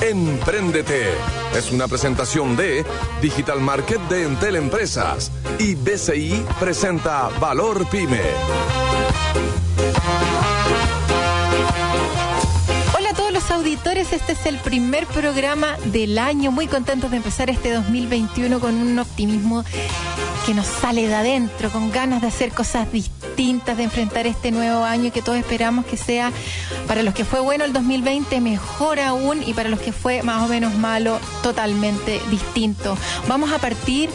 [0.00, 1.08] Empréndete
[1.56, 2.84] es una presentación de
[3.20, 8.20] Digital Market de Entel Empresas y BCI presenta Valor Pyme.
[12.96, 16.52] Hola a todos los auditores, este es el primer programa del año.
[16.52, 19.64] Muy contentos de empezar este 2021 con un optimismo
[20.48, 24.82] que nos sale de adentro, con ganas de hacer cosas distintas, de enfrentar este nuevo
[24.82, 26.32] año que todos esperamos que sea,
[26.86, 30.42] para los que fue bueno el 2020, mejor aún, y para los que fue más
[30.42, 32.96] o menos malo, totalmente distinto.
[33.28, 34.08] Vamos a partir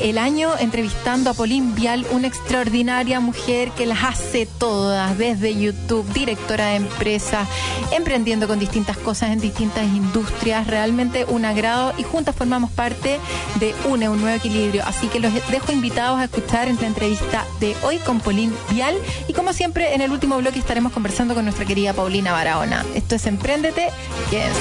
[0.00, 6.06] el año entrevistando a Pauline Vial, una extraordinaria mujer que las hace todas, desde YouTube,
[6.12, 7.44] directora de empresa,
[7.90, 13.18] emprendiendo con distintas cosas en distintas industrias, realmente un agrado y juntas formamos parte
[13.58, 14.84] de UNE, un nuevo equilibrio.
[14.86, 18.96] Así que los dejo invitados a escuchar en entrevista de hoy con Pauline Vial
[19.28, 22.84] y como siempre en el último bloque estaremos conversando con nuestra querida Paulina Barahona.
[22.94, 23.88] Esto es Emprendete,
[24.30, 24.52] que es...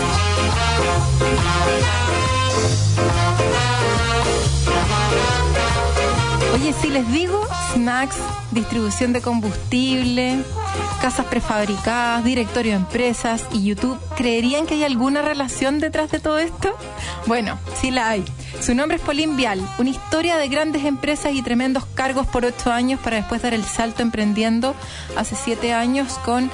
[6.53, 8.17] Oye, si les digo snacks,
[8.51, 10.39] distribución de combustible,
[11.01, 16.39] casas prefabricadas, directorio de empresas y YouTube, ¿creerían que hay alguna relación detrás de todo
[16.39, 16.75] esto?
[17.25, 18.25] Bueno, sí la hay.
[18.61, 22.71] Su nombre es Pauline Vial, una historia de grandes empresas y tremendos cargos por ocho
[22.71, 24.75] años para después dar el salto emprendiendo
[25.17, 26.51] hace siete años con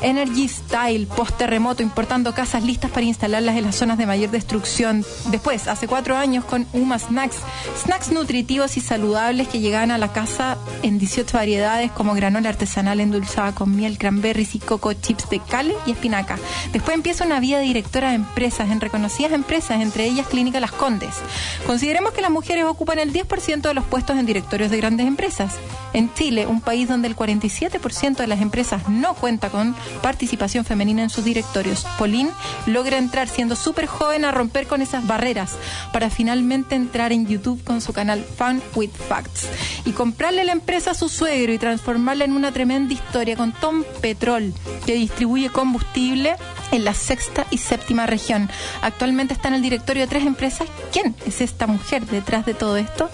[0.00, 5.04] Energy Style, post terremoto, importando casas listas para instalarlas en las zonas de mayor destrucción.
[5.26, 7.36] Después, hace cuatro años con Uma Snacks,
[7.84, 13.00] snacks nutritivos y saludables que llegaban a la casa en 18 variedades como granola artesanal
[13.00, 16.38] endulzada con miel, cranberries y coco chips de cal y espinaca.
[16.72, 20.72] Después empieza una vida de directora de empresas en reconocidas empresas, entre ellas Clínica Las
[20.72, 21.16] Condes.
[21.66, 25.54] Consideremos que las mujeres ocupan el 10% de los puestos en directorios de grandes empresas.
[25.92, 31.02] En Chile, un país donde el 47% de las empresas no cuenta con participación femenina
[31.02, 32.30] en sus directorios, Pauline
[32.66, 35.56] logra entrar siendo súper joven a romper con esas barreras
[35.92, 39.48] para finalmente entrar en YouTube con su canal Fun with Facts
[39.84, 43.84] y comprarle la empresa a su suegro y transformarla en una tremenda historia con Tom
[44.00, 44.52] Petrol,
[44.86, 46.36] que distribuye combustible
[46.72, 48.50] en la sexta y séptima región.
[48.82, 50.68] Actualmente está en el directorio de tres empresas.
[50.92, 53.10] ¿Quién es esta mujer detrás de todo esto?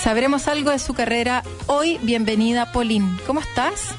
[0.00, 1.98] Sabremos algo de su carrera hoy.
[2.02, 3.18] Bienvenida, Pauline.
[3.26, 3.94] ¿Cómo estás?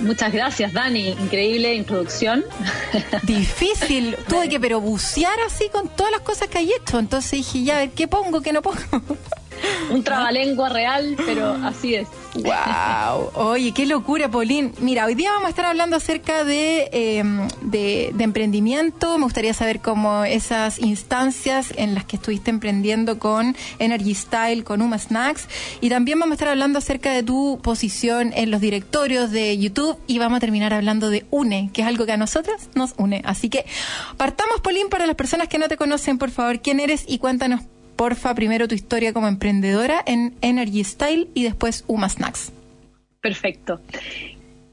[0.00, 1.10] Muchas gracias, Dani.
[1.10, 2.44] Increíble introducción.
[3.22, 4.16] Difícil.
[4.28, 6.98] Tuve que pero bucear así con todas las cosas que hay hecho.
[6.98, 8.78] Entonces dije, ya, a ver, ¿qué pongo, qué no pongo?
[9.90, 12.08] Un trabalengua real, pero así es.
[12.34, 14.72] Wow, oye, qué locura, Paulín.
[14.80, 17.22] Mira, hoy día vamos a estar hablando acerca de, eh,
[17.60, 19.18] de, de, emprendimiento.
[19.18, 24.80] Me gustaría saber cómo esas instancias en las que estuviste emprendiendo con Energy Style, con
[24.80, 25.46] Uma Snacks.
[25.82, 29.98] Y también vamos a estar hablando acerca de tu posición en los directorios de YouTube.
[30.06, 33.20] Y vamos a terminar hablando de UNE, que es algo que a nosotras nos une.
[33.26, 33.66] Así que
[34.16, 37.60] partamos, Paulín, para las personas que no te conocen, por favor, quién eres y cuéntanos
[37.96, 42.52] porfa, primero tu historia como emprendedora en Energy Style y después Uma Snacks.
[43.20, 43.80] Perfecto.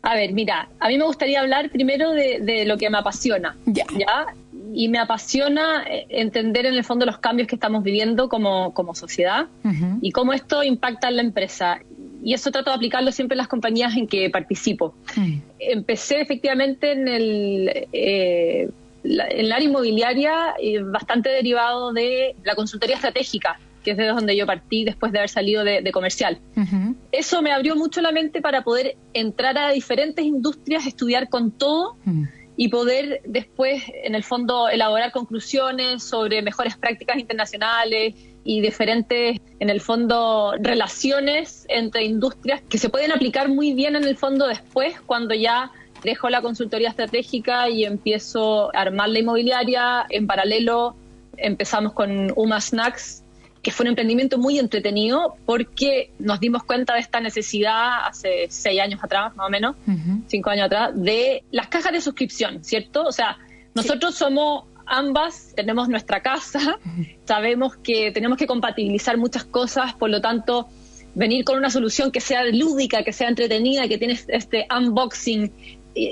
[0.02, 3.56] A ver, mira, a mí me gustaría hablar primero de, de lo que me apasiona.
[3.66, 3.86] Ya.
[3.98, 4.28] ¿ya?
[4.74, 9.48] Y me apasiona entender en el fondo los cambios que estamos viviendo como, como sociedad
[9.64, 10.00] uh -huh.
[10.02, 11.80] y cómo esto impacta en la empresa.
[12.24, 14.94] Y eso trato de aplicarlo siempre en las compañías en que participo.
[15.18, 15.42] Uh -huh.
[15.60, 17.88] Empecé efectivamente en el...
[17.92, 18.70] Eh,
[19.04, 24.08] la, en el área inmobiliaria eh, bastante derivado de la consultoría estratégica, que es de
[24.08, 26.40] donde yo partí después de haber salido de, de comercial.
[26.56, 26.96] Uh -huh.
[27.12, 31.96] Eso me abrió mucho la mente para poder entrar a diferentes industrias, estudiar con todo
[32.06, 32.30] uh -huh.
[32.58, 39.70] y poder después, en el fondo, elaborar conclusiones sobre mejores prácticas internacionales y diferentes, en
[39.70, 45.00] el fondo, relaciones entre industrias que se pueden aplicar muy bien en el fondo después,
[45.06, 45.72] cuando ya
[46.04, 50.06] dejo la consultoría estratégica y empiezo a armar la inmobiliaria.
[50.10, 50.96] En paralelo
[51.38, 53.24] empezamos con Uma Snacks,
[53.62, 58.80] que fue un emprendimiento muy entretenido porque nos dimos cuenta de esta necesidad hace seis
[58.80, 60.24] años atrás, más o menos, uh -huh.
[60.28, 63.04] cinco años atrás, de las cajas de suscripción, ¿cierto?
[63.04, 63.38] O sea,
[63.76, 64.20] nosotros sí.
[64.20, 67.18] somos ambas, tenemos nuestra casa, uh -huh.
[67.26, 70.68] sabemos que tenemos que compatibilizar muchas cosas, por lo tanto,
[71.16, 75.52] venir con una solución que sea lúdica, que sea entretenida, que tiene este unboxing,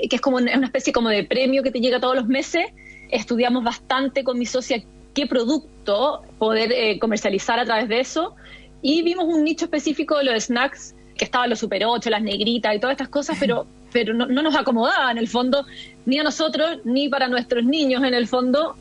[0.08, 2.66] que es como una especie como de premio que te llega todos los meses.
[3.10, 4.82] Estudiamos bastante con mi socia
[5.14, 8.34] qué producto poder eh, comercializar a través de eso
[8.82, 12.74] y vimos un nicho específico de los snacks que estaban los Super 8, las negritas
[12.74, 15.66] y todas estas cosas, pero, pero no, no nos acomodaba en el fondo,
[16.06, 18.76] ni a nosotros, ni para nuestros niños en el fondo,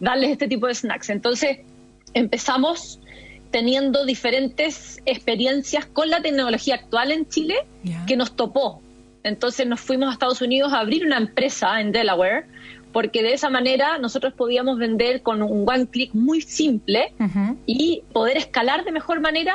[0.00, 1.10] darles este tipo de snacks.
[1.10, 1.58] Entonces
[2.14, 2.98] empezamos
[3.50, 7.56] teniendo diferentes experiencias con la tecnología actual en Chile
[8.06, 8.81] que nos topó.
[9.24, 12.46] Entonces nos fuimos a Estados Unidos a abrir una empresa en Delaware
[12.92, 17.12] porque de esa manera nosotros podíamos vender con un one click muy simple
[17.66, 19.54] y poder escalar de mejor manera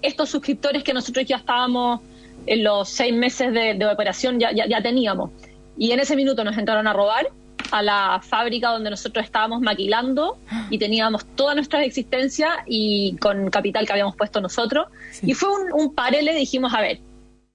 [0.00, 2.00] estos suscriptores que nosotros ya estábamos
[2.46, 5.30] en los seis meses de, operación ya, ya, teníamos.
[5.76, 7.28] Y en ese minuto nos entraron a robar
[7.70, 10.38] a la fábrica donde nosotros estábamos maquilando
[10.70, 14.86] y teníamos toda nuestra existencia y con capital que habíamos puesto nosotros.
[15.22, 17.00] Y fue un, un parele, dijimos, a ver,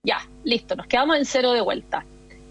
[0.03, 2.05] ya, listo, nos quedamos en cero de vuelta.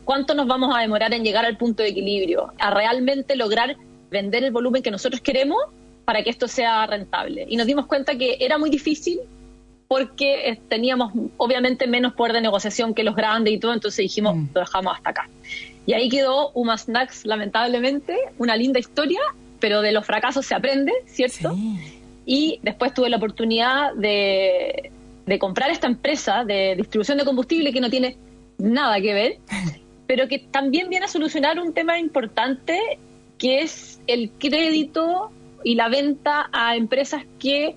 [0.04, 2.52] ¿Cuánto nos vamos a demorar en llegar al punto de equilibrio?
[2.58, 3.76] A realmente lograr
[4.10, 5.58] vender el volumen que nosotros queremos
[6.06, 7.46] para que esto sea rentable.
[7.48, 9.20] Y nos dimos cuenta que era muy difícil
[9.86, 14.34] porque eh, teníamos obviamente menos poder de negociación que los grandes y todo, entonces dijimos,
[14.34, 14.48] mm.
[14.54, 15.28] lo dejamos hasta acá.
[15.84, 19.20] Y ahí quedó Uma Snacks, lamentablemente, una linda historia,
[19.60, 21.54] pero de los fracasos se aprende, ¿cierto?
[22.24, 24.90] Y después tuve la oportunidad de,
[25.26, 28.16] de comprar esta empresa de distribución de combustible que no tiene
[28.58, 29.38] nada que ver,
[30.06, 32.78] pero que también viene a solucionar un tema importante
[33.38, 35.30] que es el crédito
[35.64, 37.76] y la venta a empresas que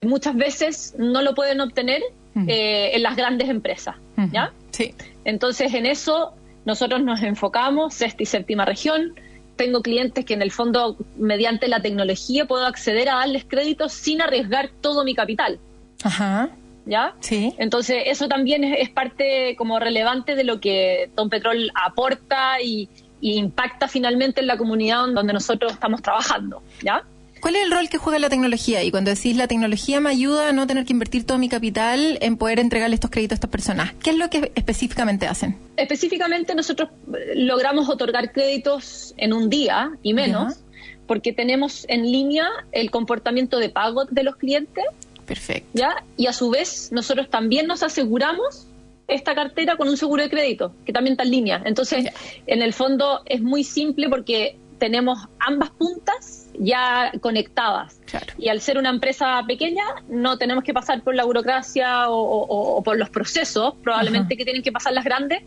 [0.00, 2.02] muchas veces no lo pueden obtener
[2.46, 3.96] eh, en las grandes empresas,
[4.32, 4.52] ¿ya?
[4.70, 4.94] Sí.
[5.24, 6.34] Entonces, en eso
[6.64, 9.14] nosotros nos enfocamos, sexta y séptima región.
[9.56, 14.22] Tengo clientes que en el fondo, mediante la tecnología, puedo acceder a darles créditos sin
[14.22, 15.58] arriesgar todo mi capital.
[16.02, 16.50] Ajá.
[16.84, 17.14] ¿Ya?
[17.20, 17.54] Sí.
[17.58, 22.88] Entonces, eso también es, parte como relevante de lo que Don Petrol aporta y,
[23.20, 27.04] y impacta finalmente en la comunidad donde nosotros estamos trabajando, ¿ya?
[27.42, 28.84] ¿Cuál es el rol que juega la tecnología?
[28.84, 32.16] Y cuando decís la tecnología me ayuda a no tener que invertir todo mi capital
[32.20, 33.94] en poder entregarle estos créditos a estas personas.
[33.94, 35.56] ¿Qué es lo que específicamente hacen?
[35.76, 40.60] Específicamente nosotros eh, logramos otorgar créditos en un día y menos,
[41.08, 44.84] porque tenemos en línea el comportamiento de pago de los clientes.
[45.26, 45.68] Perfecto.
[45.74, 46.04] ¿ya?
[46.16, 48.66] Y a su vez nosotros también nos aseguramos
[49.08, 51.62] esta cartera con un seguro de crédito, que también está en línea.
[51.64, 52.06] Entonces,
[52.46, 58.00] en el fondo es muy simple porque tenemos ambas puntas ya conectadas.
[58.36, 62.98] Y al ser una empresa pequeña, no tenemos que pasar por la burocracia o, por
[62.98, 65.42] los procesos, probablemente que tienen que pasar las grandes,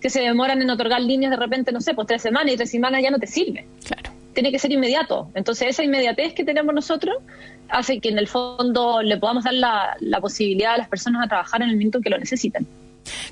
[0.00, 2.70] que se demoran en otorgar líneas de repente, no sé, pues tres semanas y tres
[2.70, 3.66] semanas ya no te sirve.
[3.86, 3.99] Claro.
[4.34, 5.30] Tiene que ser inmediato.
[5.34, 7.16] Entonces, esa inmediatez que tenemos nosotros
[7.68, 11.62] hace que en el fondo le podamos dar la, posibilidad a las personas a trabajar
[11.62, 12.66] en el en que lo necesitan.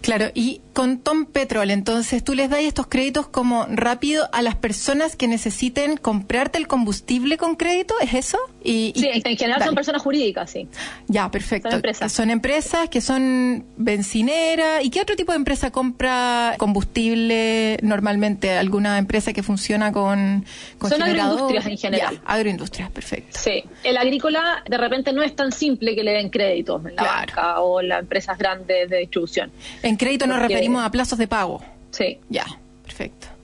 [0.01, 4.57] Claro, y con Tom Petrol, entonces tú les das estos créditos como rápido a las
[4.57, 8.39] personas que necesiten comprarte el combustible con crédito, ¿es eso?
[8.69, 10.69] Y, sí, en general son personas jurídicas, sí.
[11.07, 11.71] Ya, perfecto.
[11.71, 12.13] Son empresas.
[12.13, 14.85] Son empresas que son bencineras.
[14.85, 18.53] ¿Y qué otro tipo de empresa compra combustible normalmente?
[18.53, 20.45] ¿Alguna empresa que funciona con,
[20.77, 22.21] con Son agroindustrias en general.
[22.27, 23.39] agroindustrias, perfecto.
[23.39, 23.65] Sí.
[23.83, 27.61] El agrícola de repente no es tan simple que le den créditos en la banca
[27.61, 29.51] o las empresas grandes de distribución.
[29.83, 31.63] En crédito nos referimos a plazos de pago.
[31.91, 32.19] Sí.
[32.29, 32.45] Ya,
[32.85, 33.38] perfecto.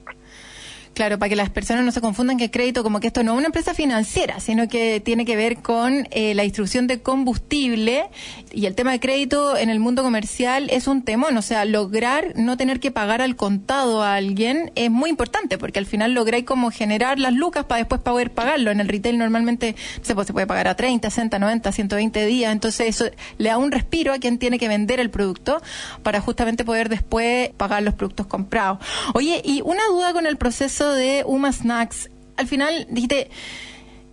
[0.94, 3.38] Claro, para que las personas no se confundan que crédito como que esto no es
[3.38, 8.04] una empresa financiera, sino que tiene que ver con eh, la distribución de combustible
[8.52, 12.34] y el tema de crédito en el mundo comercial es un temón, o sea, lograr
[12.36, 16.44] no tener que pagar al contado a alguien es muy importante porque al final lográis
[16.44, 18.70] como generar las lucas para después poder pagarlo.
[18.70, 22.52] En el retail normalmente se puede, se puede pagar a 30, 60, 90, 120 días,
[22.52, 23.06] entonces eso
[23.38, 25.60] le da un respiro a quien tiene que vender el producto
[26.04, 28.78] para justamente poder después pagar los productos comprados.
[29.14, 33.30] Oye, y una duda con el proceso de Uma Snacks, al final dijiste,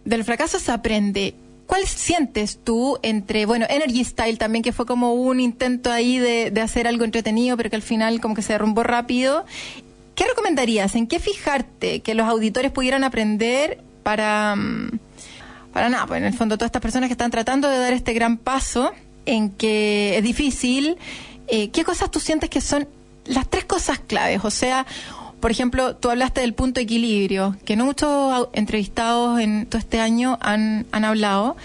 [0.05, 1.35] del fracaso se aprende.
[1.67, 6.51] ¿Cuál sientes tú entre, bueno, Energy Style también, que fue como un intento ahí de,
[6.61, 9.45] hacer algo entretenido, pero que al final como que se derrumbó rápido?
[10.15, 10.95] ¿Qué recomendarías?
[10.95, 14.99] ¿En qué fijarte que los auditores pudieran aprender para, mm,
[15.71, 16.07] para nada?
[16.07, 18.91] Pues en el fondo todas estas personas que están tratando de dar este gran paso
[19.25, 20.97] en que es difícil,
[21.47, 22.87] eh, ¿qué cosas tú sientes que son
[23.25, 24.41] las tres cosas claves?
[24.43, 24.85] O sea,
[25.41, 29.99] por ejemplo, tú hablaste del punto de equilibrio, que no muchos entrevistados en todo este
[29.99, 31.57] año han, han hablado.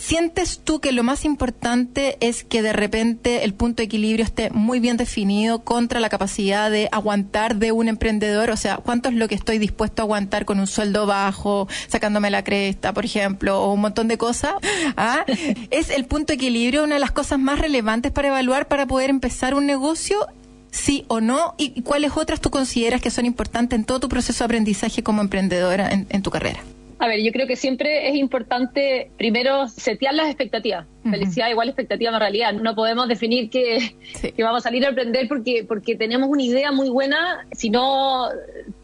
[0.00, 4.48] ¿Sientes tú que lo más importante es que de repente el punto de equilibrio esté
[4.50, 8.50] muy bien definido contra la capacidad de aguantar de un emprendedor?
[8.50, 12.30] O sea, ¿cuánto es lo que estoy dispuesto a aguantar con un sueldo bajo, sacándome
[12.30, 14.54] la cresta, por ejemplo, o un montón de cosas?
[14.96, 15.26] ¿Ah?
[15.70, 19.10] ¿Es el punto de equilibrio una de las cosas más relevantes para evaluar para poder
[19.10, 20.26] empezar un negocio?
[20.70, 21.54] Sí o no?
[21.58, 25.20] ¿Y cuáles otras tú consideras que son importantes en todo tu proceso de aprendizaje como
[25.20, 26.60] emprendedora en, tu carrera?
[26.98, 30.86] A ver, yo creo que siempre es importante primero setear las expectativas.
[31.02, 32.52] Felicidad igual expectativa más realidad.
[32.52, 33.94] No podemos definir que,
[34.38, 38.28] vamos a salir a emprender porque, porque tenemos una idea muy buena, sino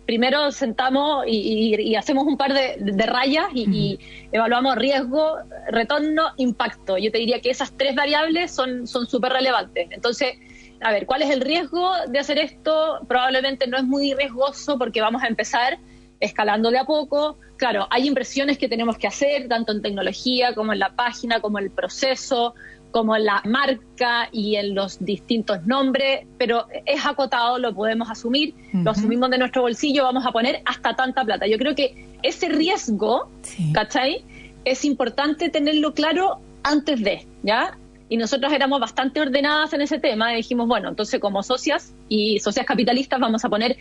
[0.07, 3.99] primero sentamos y, hacemos un par de, rayas y,
[4.33, 5.37] evaluamos riesgo,
[5.69, 6.97] retorno, impacto.
[6.97, 9.89] Yo te diría que esas tres variables son súper relevantes.
[9.91, 10.39] Entonces,
[10.81, 13.01] a ver, ¿cuál es el riesgo de hacer esto?
[13.09, 15.79] Probablemente no es muy riesgoso porque vamos a empezar
[16.21, 17.39] escalando de a poco.
[17.57, 21.59] Claro, hay impresiones que tenemos que hacer, tanto en tecnología como en la página, como
[21.59, 22.55] en el proceso,
[22.91, 28.55] como en la marca y en los distintos nombres, pero es acotado, lo podemos asumir,
[28.73, 31.47] lo asumimos de nuestro bolsillo, vamos a poner hasta tanta plata.
[31.47, 33.29] Yo creo que ese riesgo,
[33.75, 34.25] ¿cachai?
[34.65, 37.77] Es importante tenerlo claro antes de, ¿ya?
[38.09, 42.39] Y nosotros éramos bastante ordenadas en ese tema y dijimos, bueno, entonces como socias y
[42.39, 43.77] socias capitalistas vamos a poner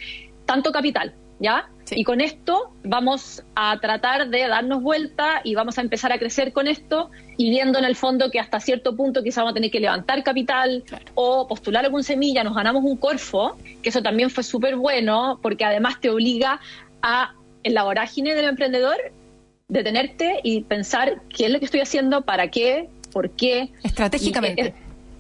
[0.46, 1.70] tanto capital, ¿ya?
[1.92, 6.54] Y con esto vamos a tratar de darnos vuelta y vamos a empezar a crecer
[6.54, 9.70] con esto y viendo en el fondo que hasta cierto punto quizás vamos a tener
[9.70, 14.44] que levantar capital o postular algún semilla, nos ganamos un corfo, que eso también fue
[14.44, 16.60] súper bueno porque además te obliga
[17.04, 18.98] a, en la vorágine del emprendedor,
[19.68, 23.70] detenerte y pensar qué es lo que estoy haciendo, para qué, por qué.
[23.82, 24.74] Estratégicamente.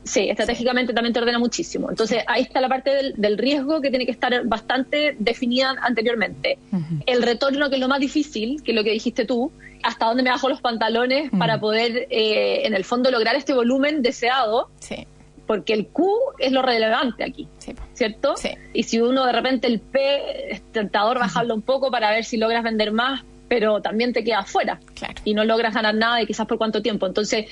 [0.04, 1.90] Sí, estratégicamente también te ordena muchísimo.
[1.90, 6.60] Entonces, ahí está la parte del, riesgo que tiene que estar bastante definida anteriormente.
[7.06, 9.50] El retorno, que es lo más difícil, que es lo que dijiste tú,
[9.82, 14.02] hasta dónde me bajo los pantalones para poder, eh, en el fondo, lograr este volumen
[14.02, 14.70] deseado.
[14.80, 15.08] Sí.
[15.48, 16.10] Porque el Q
[16.40, 17.48] es lo relevante aquí,
[17.94, 18.36] ¿cierto?
[18.36, 18.50] Sí.
[18.74, 22.36] Y si uno de repente el P es tentador bajarlo un poco para ver si
[22.36, 25.05] logras vender más, pero también te quedas fuera claro.
[25.26, 27.06] Y no logras ganar nada y quizás por cuánto tiempo.
[27.06, 27.48] Entonces,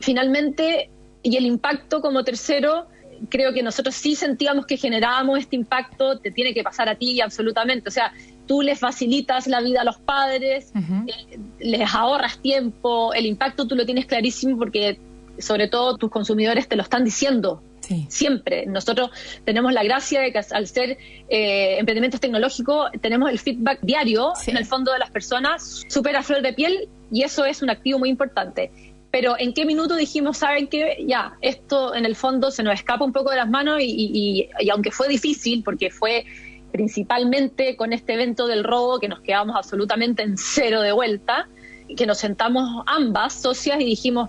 [0.00, 0.90] finalmente
[1.22, 2.86] y el impacto como tercero,
[3.28, 7.20] creo que nosotros sí sentíamos que generábamos este impacto, te tiene que pasar a ti
[7.20, 7.88] absolutamente.
[7.88, 8.12] O sea,
[8.46, 13.74] tú les facilitas la vida a los padres, eh, les ahorras tiempo, el impacto tú
[13.74, 15.00] lo tienes clarísimo porque
[15.38, 17.62] sobre todo tus consumidores te lo están diciendo.
[18.08, 18.66] Siempre.
[18.66, 19.10] Nosotros
[19.44, 24.56] tenemos la gracia de que al ser eh, emprendimientos tecnológicos tenemos el feedback diario en
[24.56, 28.00] el fondo de las personas, súper a flor de piel y eso es un activo
[28.00, 28.72] muy importante
[29.16, 33.02] pero en qué minuto dijimos, saben que ya, esto en el fondo se nos escapa
[33.02, 36.26] un poco de las manos y, aunque fue difícil, porque fue
[36.70, 41.48] principalmente con este evento del robo que nos quedamos absolutamente en cero de vuelta,
[41.96, 44.28] que nos sentamos ambas socias y dijimos,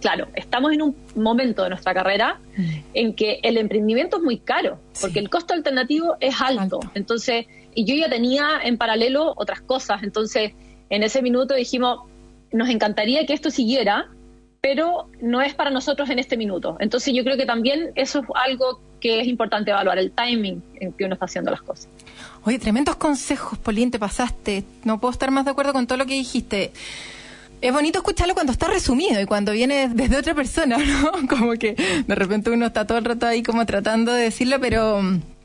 [0.00, 2.70] claro, estamos en un momento de nuestra carrera mm.
[2.94, 6.80] en que el emprendimiento es muy caro, porque el costo alternativo es alto.
[6.94, 10.52] Entonces, y yo ya tenía en paralelo otras cosas, entonces
[10.88, 12.00] en ese minuto dijimos,
[12.52, 14.08] nos encantaría que esto siguiera,
[14.60, 16.76] pero no es para nosotros en este minuto.
[16.80, 20.92] Entonces yo creo que también eso es algo que es importante evaluar, el timing en
[20.92, 21.88] que uno está haciendo las cosas.
[22.44, 24.64] Oye, tremendos consejos, Polín, te pasaste.
[24.84, 26.72] No puedo estar más de acuerdo con todo lo que dijiste.
[27.60, 31.28] Es bonito escucharlo cuando está resumido y cuando viene desde otra persona, ¿no?
[31.28, 31.74] Como que
[32.06, 35.00] de repente uno está todo el rato ahí como tratando de decirlo, pero,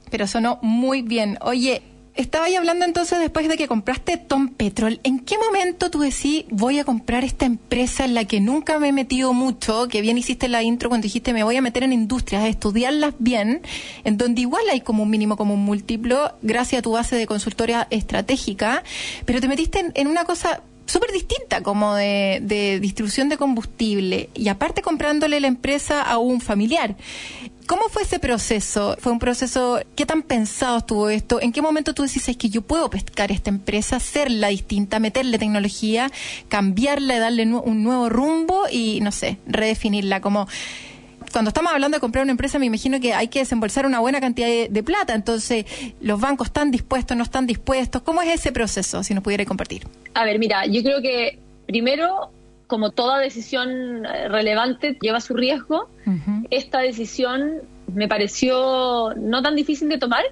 [0.09, 1.37] pero sonó muy bien.
[1.41, 1.81] Oye,
[2.15, 4.99] estaba ahí hablando entonces después de que compraste Tom Petrol.
[5.03, 8.89] ¿En qué momento tú decís voy a comprar esta empresa en la que nunca me
[8.89, 9.87] he metido mucho?
[9.87, 13.13] Que bien hiciste la intro cuando dijiste me voy a meter en industrias, a estudiarlas
[13.19, 13.61] bien,
[14.03, 17.25] en donde igual hay como un mínimo, como un múltiplo, gracias a tu base de
[17.25, 18.83] consultoría estratégica,
[19.25, 24.49] pero te metiste en, una cosa súper distinta, como de, de, distribución de combustible, y
[24.49, 26.95] aparte comprándole la empresa a un familiar.
[27.67, 28.97] ¿Cómo fue ese proceso?
[28.99, 31.41] ¿Fue un proceso, qué tan pensado estuvo esto?
[31.41, 36.11] ¿En qué momento tú decís, que yo puedo pescar esta empresa, hacerla distinta, meterle tecnología,
[36.49, 40.49] cambiarla, darle un nuevo rumbo y, no sé, redefinirla como
[41.31, 44.19] cuando estamos hablando de comprar una empresa, me imagino que hay que desembolsar una buena
[44.19, 45.13] cantidad de, plata.
[45.13, 45.65] Entonces,
[46.01, 48.01] ¿los bancos están dispuestos, no están dispuestos?
[48.01, 49.83] ¿Cómo es ese proceso, si nos pudiera compartir?
[50.13, 52.31] A ver, mira, yo creo que primero
[52.67, 55.89] como toda decisión eh, relevante lleva su riesgo,
[56.49, 57.61] esta decisión
[57.93, 60.23] me pareció no tan difícil de tomar.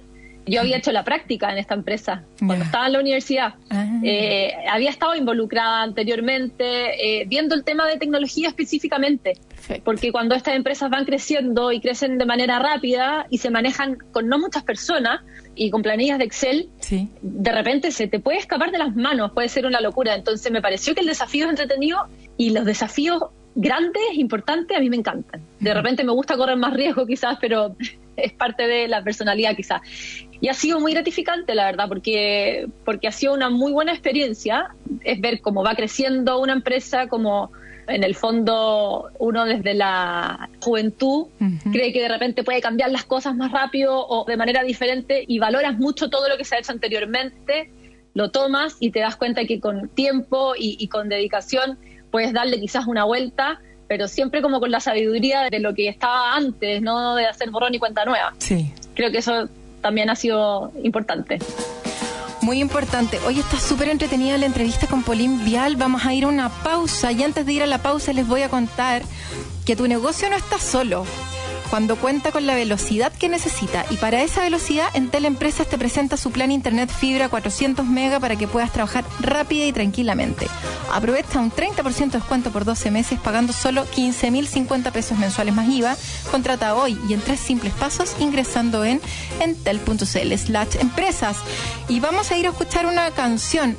[0.46, 3.54] Yo había hecho la práctica en esta empresa cuando estaba en la universidad.
[3.70, 4.00] Ah.
[4.02, 9.34] Eh, había estado involucrada anteriormente eh, viendo el tema de tecnología específicamente.
[9.84, 14.26] Porque cuando estas empresas van creciendo y crecen de manera rápida y se manejan con
[14.26, 15.20] no muchas personas
[15.54, 16.68] y con planillas de Excel,
[17.22, 20.14] de repente se te puede escapar de las manos, puede ser una locura.
[20.14, 23.22] Entonces me pareció que el desafío es entretenido y los desafíos
[23.54, 25.42] grandes, importantes, a mí me encantan.
[25.58, 27.76] De repente me gusta correr más riesgo quizás, pero
[28.24, 29.80] es parte de la personalidad quizás.
[30.40, 34.74] Y ha sido muy gratificante, la verdad, porque, porque ha sido una muy buena experiencia,
[35.04, 37.52] es ver cómo va creciendo una empresa, cómo
[37.90, 41.26] en el fondo uno desde la juventud
[41.72, 45.38] cree que de repente puede cambiar las cosas más rápido o de manera diferente y
[45.38, 47.70] valoras mucho todo lo que se ha hecho anteriormente,
[48.14, 51.78] lo tomas y te das cuenta que con tiempo y, con dedicación
[52.10, 53.60] puedes darle quizás una vuelta
[53.90, 57.74] pero siempre como con la sabiduría de lo que estaba antes, no de hacer borrón
[57.74, 58.32] y cuenta nueva.
[58.38, 58.72] Sí.
[58.94, 59.48] Creo que eso
[59.80, 61.40] también ha sido importante.
[62.40, 63.18] Muy importante.
[63.26, 65.74] Hoy está súper entretenida la entrevista con Paulín Vial.
[65.74, 68.42] Vamos a ir a una pausa y antes de ir a la pausa les voy
[68.42, 69.02] a contar
[69.66, 71.04] que tu negocio no está solo
[71.70, 73.86] cuando cuenta con la velocidad que necesita.
[73.90, 78.36] Y para esa velocidad, Entel Empresas te presenta su plan Internet Fibra 400 Mega para
[78.36, 80.48] que puedas trabajar rápida y tranquilamente.
[80.92, 85.96] Aprovecha un 30% de descuento por 12 meses pagando solo 15.050 pesos mensuales más IVA.
[86.30, 89.00] Contrata hoy y en tres simples pasos ingresando en
[89.40, 91.36] entel.cl slash empresas.
[91.88, 93.76] Y vamos a ir a escuchar una canción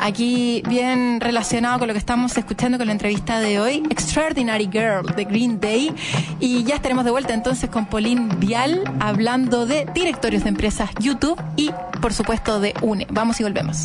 [0.00, 5.06] aquí bien relacionado con lo que estamos escuchando con la entrevista de hoy, Extraordinary Girl
[5.14, 5.92] de Green Day.
[6.40, 11.40] Y ya estaremos de vuelta entonces con Pauline Vial hablando de directorios de empresas YouTube
[11.56, 11.70] y
[12.00, 13.06] por supuesto de UNE.
[13.10, 13.84] Vamos y volvemos.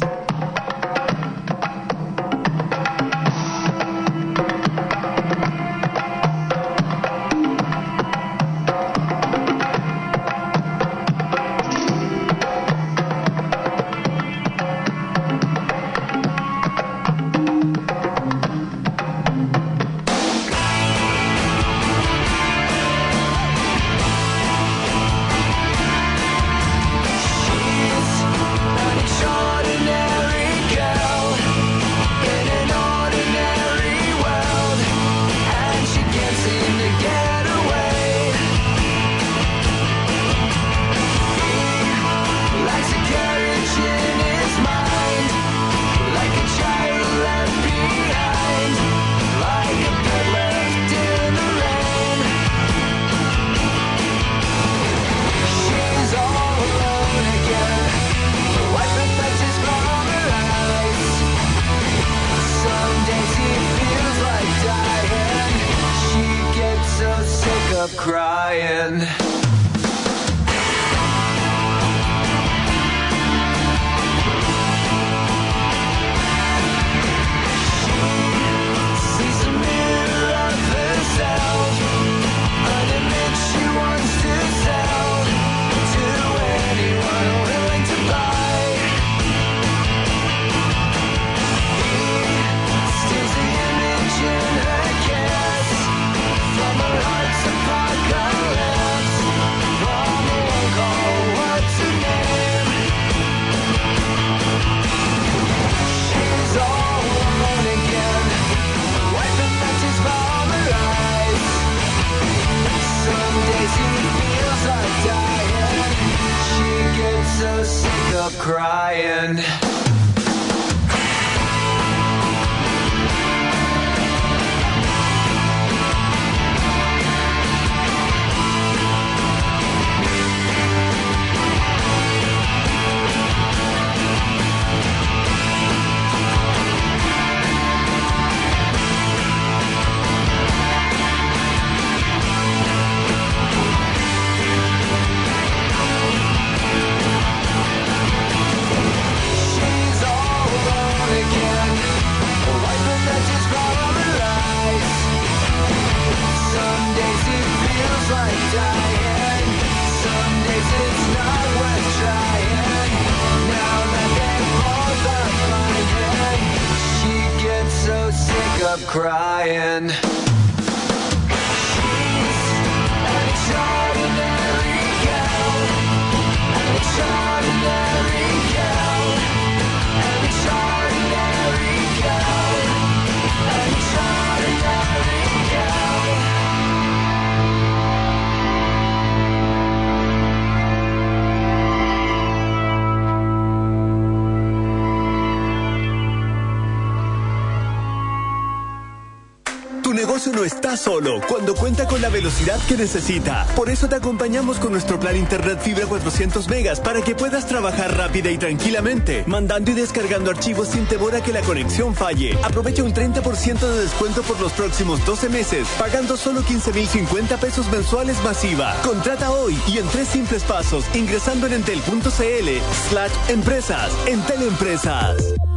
[200.49, 203.45] Está solo cuando cuenta con la velocidad que necesita.
[203.55, 207.95] Por eso te acompañamos con nuestro plan Internet Fibra 400 megas para que puedas trabajar
[207.95, 212.35] rápida y tranquilamente, mandando y descargando archivos sin temor a que la conexión falle.
[212.43, 218.17] Aprovecha un 30% de descuento por los próximos 12 meses, pagando solo 15.050 pesos mensuales
[218.23, 218.75] masiva.
[218.83, 222.49] Contrata hoy y en tres simples pasos, ingresando en entel.cl
[222.89, 223.91] slash empresas.
[224.07, 225.48] Entel Empresas.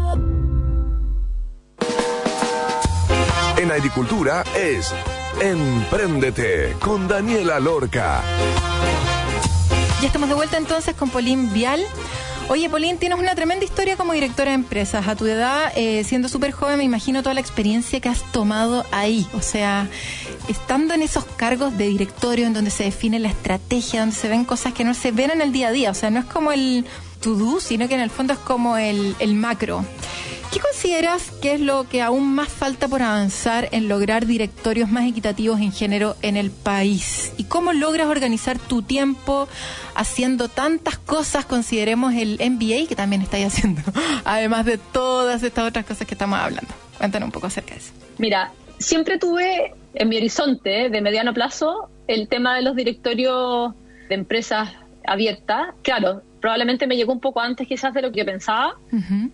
[3.73, 4.93] En agricultura es
[5.41, 8.21] Empréndete con Daniela Lorca.
[10.01, 11.83] Ya estamos de vuelta entonces con Polín Vial.
[12.49, 15.09] Oye, Pauline, tienes una tremenda historia como directora de empresas.
[15.09, 18.85] A tu edad, eh, siendo súper joven, me imagino toda la experiencia que has tomado
[18.91, 19.27] ahí.
[19.33, 19.89] O sea,
[20.49, 24.45] estando en esos cargos de directorio en donde se define la estrategia, donde se ven
[24.45, 25.91] cosas que no se ven en el día a día.
[25.91, 26.85] O sea, no es como el
[27.21, 29.85] to-do, sino que en el fondo es como el macro.
[30.53, 35.09] ¿Qué consideras que es lo que aún más falta por avanzar en lograr directorios más
[35.09, 37.33] equitativos en género en el país?
[37.39, 39.49] ¿Y cómo logras organizar tu tiempo
[39.95, 41.47] haciendo tantas cosas?
[41.47, 43.81] Consideremos el MBA que también estáis haciendo,
[44.27, 46.75] además de todas estas otras cosas que estamos hablando.
[46.99, 47.93] Cuéntanos un poco acerca de eso.
[48.19, 53.73] Mira, siempre tuve en mi horizonte de mediano plazo el tema de los directorios
[54.11, 54.69] de empresas
[55.07, 55.69] abiertas.
[55.81, 58.77] Claro, probablemente me llegó un poco antes quizás de lo que yo pensaba,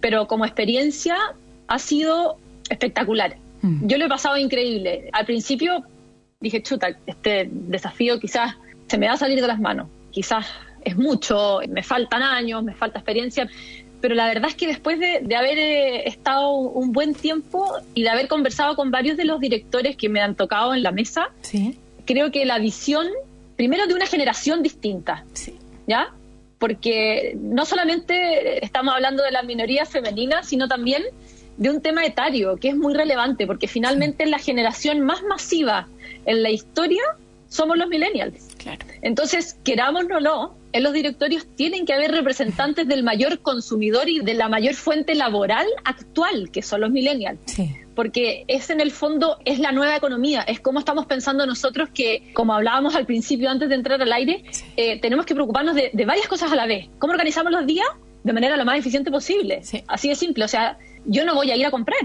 [0.00, 1.16] pero como experiencia
[1.66, 2.36] ha sido
[2.70, 3.36] espectacular.
[3.62, 5.08] Yo lo he pasado increíble.
[5.12, 5.84] Al principio
[6.38, 8.54] dije, chuta, este desafío quizás
[8.86, 10.46] se me va a salir de las manos, quizás
[10.84, 13.48] es mucho, me faltan años, me falta experiencia,
[14.00, 18.10] pero la verdad es que después de, haber eh, estado un buen tiempo y de
[18.10, 21.30] haber conversado con varios de los directores que me han tocado en la mesa,
[22.04, 23.06] creo que la visión,
[23.56, 25.24] primero de una generación distinta,
[25.86, 26.12] ¿ya?
[26.58, 31.04] Porque no solamente estamos hablando de las minorías femeninas, sino también
[31.56, 35.88] de un tema etario que es muy relevante, porque finalmente la generación más masiva
[36.24, 37.02] en la historia
[37.48, 38.56] somos los millennials.
[39.02, 44.20] Entonces, querámoslo o no, en los directorios tienen que haber representantes del mayor consumidor y
[44.20, 47.38] de la mayor fuente laboral actual, que son los millennials.
[47.94, 52.30] Porque es en el fondo, es la nueva economía, es como estamos pensando nosotros que,
[52.32, 54.44] como hablábamos al principio antes de entrar al aire,
[54.76, 56.88] eh, tenemos que preocuparnos de, varias cosas a la vez.
[56.98, 57.86] ¿Cómo organizamos los días?
[58.22, 59.62] De manera lo más eficiente posible.
[59.86, 60.44] Así de simple.
[60.44, 61.98] O sea, yo no voy a ir a comprar.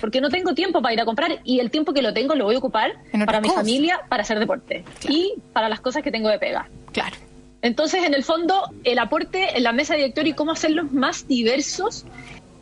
[0.00, 2.44] Porque no tengo tiempo para ir a comprar y el tiempo que lo tengo lo
[2.44, 2.92] voy a ocupar
[3.26, 6.68] para mi familia, para hacer deporte y para las cosas que tengo de pega.
[6.92, 7.16] Claro.
[7.64, 12.04] Entonces, en el fondo, el aporte en la mesa directorio y cómo hacerlos más diversos,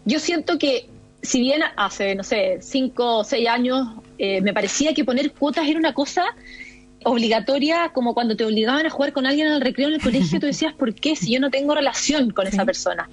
[0.05, 0.89] yo siento que
[1.23, 3.89] si bien hace, no sé, cinco o seis años
[4.19, 6.23] eh, me parecía que poner cuotas era una cosa
[7.03, 10.39] obligatoria, como cuando te obligaban a jugar con alguien en el recreo en el colegio,
[10.39, 11.17] tú decías, ¿por qué?
[11.17, 13.11] Si yo no tengo relación con esa persona.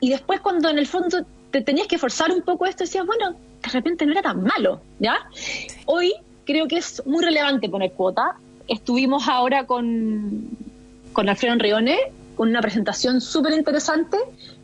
[0.00, 3.36] Y después cuando en el fondo te tenías que forzar un poco esto, decías, bueno,
[3.62, 5.16] de repente no era tan malo, ¿ya?
[5.86, 6.12] Hoy
[6.44, 8.36] creo que es muy relevante poner cuota.
[8.68, 10.71] Estuvimos ahora con
[11.12, 11.98] con Alfredo Enrione,
[12.36, 14.16] con una presentación súper interesante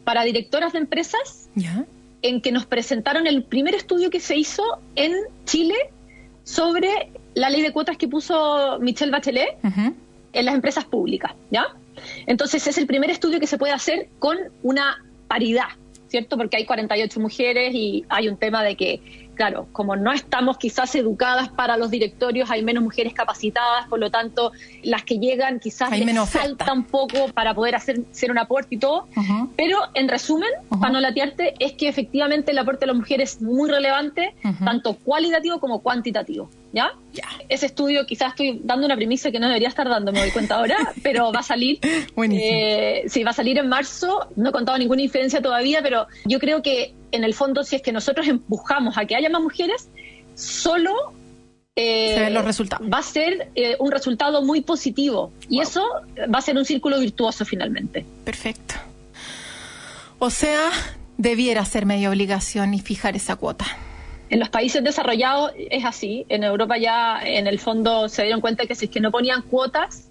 [0.04, 1.48] para directoras de empresas,
[2.22, 4.62] en que nos presentaron el primer estudio que se hizo
[4.96, 5.12] en
[5.44, 5.74] Chile
[6.44, 9.58] sobre la ley de cuotas que puso Michelle Bachelet
[10.32, 11.66] en las empresas públicas, ¿ya?
[12.26, 15.68] Entonces es el primer estudio que se puede hacer con una paridad,
[16.08, 16.36] ¿cierto?
[16.36, 20.96] Porque hay 48 mujeres y hay un tema de que claro, como no estamos quizás
[20.96, 24.50] educadas para los directorios, hay menos mujeres capacitadas, por lo tanto,
[24.82, 28.74] las que llegan quizás hay les falta un poco para poder hacer ser un aporte
[28.74, 29.06] y todo.
[29.56, 33.42] Pero en resumen, para no latearte, es que efectivamente el aporte de las mujeres es
[33.42, 36.50] muy relevante, tanto cualitativo como cuantitativo.
[36.72, 36.92] ¿Ya?
[37.48, 40.56] Ese estudio quizás estoy dando una premisa que no debería estar dando, me doy cuenta
[40.56, 41.78] ahora, pero va a salir.
[41.82, 44.28] Eh, sí, va a salir en marzo.
[44.36, 47.82] No he contado ninguna diferencia todavía, pero yo creo que en el fondo, si es
[47.82, 49.88] que nosotros empujamos a que haya más mujeres,
[50.34, 50.92] solo
[51.74, 52.86] eh, los resultados.
[52.92, 55.82] va a ser eh, un resultado muy positivo y eso
[56.34, 58.04] va a ser un círculo virtuoso finalmente.
[58.24, 58.74] Perfecto.
[60.18, 60.70] O sea,
[61.16, 63.66] debiera ser media obligación y fijar esa cuota.
[64.30, 66.26] En los países desarrollados es así.
[66.28, 69.42] En Europa ya en el fondo se dieron cuenta que si es que no ponían
[69.42, 70.08] cuotas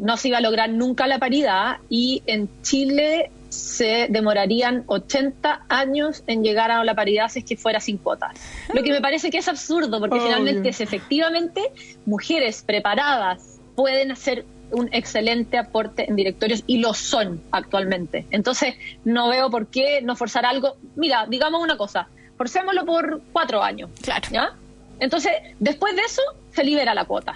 [0.00, 6.24] no se iba a lograr nunca la paridad y en Chile se demorarían 80 años
[6.26, 8.32] en llegar a la paridad si es que fuera sin cuotas.
[8.72, 11.60] Lo que me parece que es absurdo, porque finalmente es efectivamente
[12.06, 18.26] mujeres preparadas pueden hacer un excelente aporte en directorios y lo son actualmente.
[18.30, 20.76] Entonces, no veo por qué no forzar algo.
[20.94, 22.08] Mira, digamos una cosa,
[22.40, 23.90] forcémoslo por cuatro años.
[24.00, 24.26] Claro.
[24.32, 24.56] ¿ya?
[24.98, 26.22] Entonces, después de eso,
[26.52, 27.34] se libera la cuota.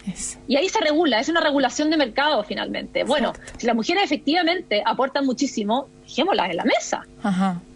[0.48, 3.04] Y ahí se regula, es una regulación de mercado finalmente.
[3.04, 7.06] Bueno, si las mujeres efectivamente aportan muchísimo, dejémoslas en la mesa.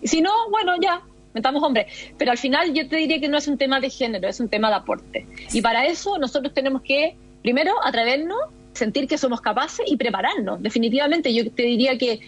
[0.01, 1.03] Y si no, bueno, ya,
[1.35, 1.93] metamos hombres.
[2.17, 4.49] Pero al final yo te diría que no es un tema de género, es un
[4.49, 5.27] tema de aporte.
[5.53, 8.39] Y para eso nosotros tenemos que, primero, atrevernos,
[8.73, 10.63] sentir que somos capaces y prepararnos.
[10.63, 12.21] Definitivamente, yo te diría que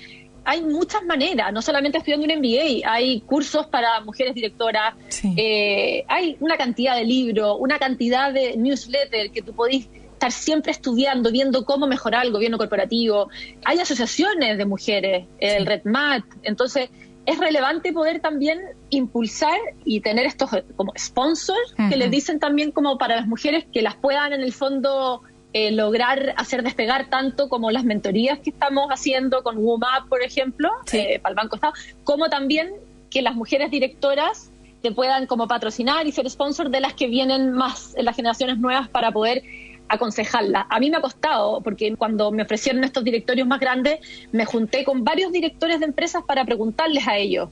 [0.51, 4.95] hay muchas maneras, no solamente estudiando un MBA, hay cursos para mujeres directoras,
[5.37, 10.73] eh, hay una cantidad de libros, una cantidad de newsletters que tú podés estar siempre
[10.73, 13.31] estudiando, viendo cómo mejorar el gobierno corporativo.
[13.65, 16.91] Hay asociaciones de mujeres, el RedMat, entonces
[17.27, 18.59] es relevante poder también
[18.89, 23.83] impulsar y tener estos como sponsors que les dicen también como para las mujeres que
[23.83, 28.89] las puedan en el fondo eh, lograr hacer despegar tanto como las mentorías que estamos
[28.91, 31.73] haciendo con WOMAP, por ejemplo, eh, para el Banco Estado,
[32.05, 32.71] como también
[33.11, 34.51] que las mujeres directoras
[34.83, 38.59] te puedan como patrocinar y ser sponsor de las que vienen más en las generaciones
[38.59, 39.43] nuevas para poder
[39.91, 40.67] aconsejarla.
[40.71, 43.99] A mí me ha costado, porque cuando me ofrecieron estos directorios más grandes,
[44.31, 47.49] me junté con varios directores de empresas para preguntarles a ellos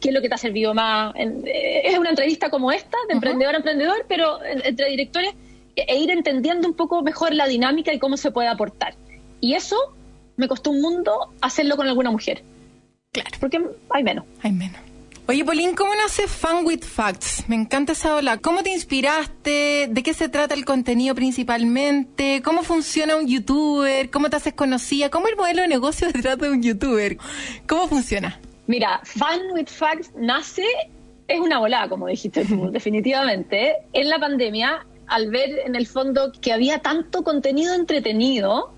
[0.00, 1.14] qué es lo que te ha servido más.
[1.16, 5.32] Eh, es una entrevista como esta, de emprendedor a emprendedor, pero entre directores,
[5.86, 8.94] e, ir entendiendo un poco mejor la dinámica y cómo se puede aportar.
[9.40, 9.76] Y eso
[10.36, 12.42] me costó un mundo hacerlo con alguna mujer.
[13.12, 13.30] Claro.
[13.40, 13.60] Porque
[13.90, 14.24] hay menos.
[14.42, 14.80] Hay menos.
[15.30, 17.44] Oye, Pauline, ¿cómo nace Fun with Facts?
[17.48, 18.38] Me encanta esa ola.
[18.38, 19.86] ¿Cómo te inspiraste?
[19.90, 22.40] ¿De qué se trata el contenido principalmente?
[22.42, 24.08] ¿Cómo funciona un youtuber?
[24.08, 25.10] ¿Cómo te haces conocida?
[25.10, 27.18] ¿Cómo el modelo de negocio se trata de un youtuber?
[27.66, 28.40] ¿Cómo funciona?
[28.68, 30.64] Mira, Fun with Facts nace,
[31.26, 33.74] es una volada, como dijiste tú, definitivamente.
[33.92, 38.72] En la pandemia, al ver en el fondo que había tanto contenido entretenido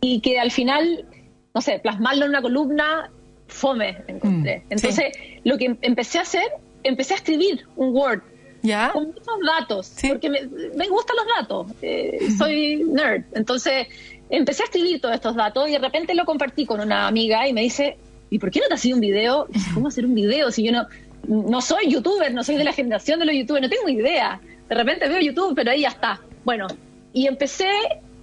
[0.00, 1.06] y que al final,
[1.54, 3.10] no sé, plasmarlo en una columna
[3.46, 4.58] fome, encontré.
[4.58, 5.04] Mm, Entonces,
[5.44, 6.44] lo que empecé a hacer,
[6.82, 8.22] empecé a escribir un Word.
[8.62, 8.92] ¿Ya?
[8.92, 10.40] Con muchos datos, porque me,
[10.88, 13.24] gustan los datos, eh, soy nerd.
[13.34, 13.88] Entonces,
[14.30, 17.52] empecé a escribir todos estos datos y de repente lo compartí con una amiga y
[17.52, 17.98] me dice,
[18.30, 19.48] ¿y por qué no te has hecho un video?
[19.74, 20.86] ¿Cómo hacer un video si yo no,
[21.28, 24.40] no soy youtuber, no soy de la generación de los youtubers, no tengo idea?
[24.68, 26.20] De repente veo YouTube, pero ahí ya está.
[26.44, 26.66] Bueno,
[27.12, 27.70] y empecé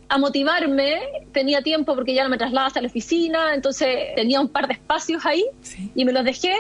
[0.10, 1.00] a motivarme,
[1.32, 4.74] tenía tiempo porque ya no me trasladaba hasta la oficina, entonces tenía un par de
[4.74, 5.46] espacios ahí
[5.96, 6.54] y me los dejé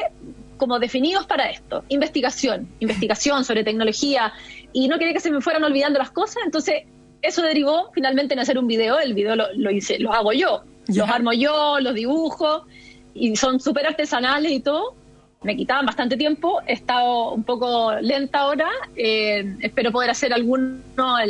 [0.55, 1.83] como definidos para esto.
[1.89, 4.31] Investigación, investigación sobre tecnología.
[4.71, 6.83] Y no quería que se me fueran olvidando las cosas, entonces
[7.21, 11.09] eso derivó finalmente en hacer un video, el video lo, hice, lo hago yo, los
[11.09, 12.65] armo yo, los dibujo
[13.13, 14.95] y son súper artesanales y todo
[15.43, 20.77] me quitaban bastante tiempo, he estado un poco lenta ahora, eh, espero poder hacer alguno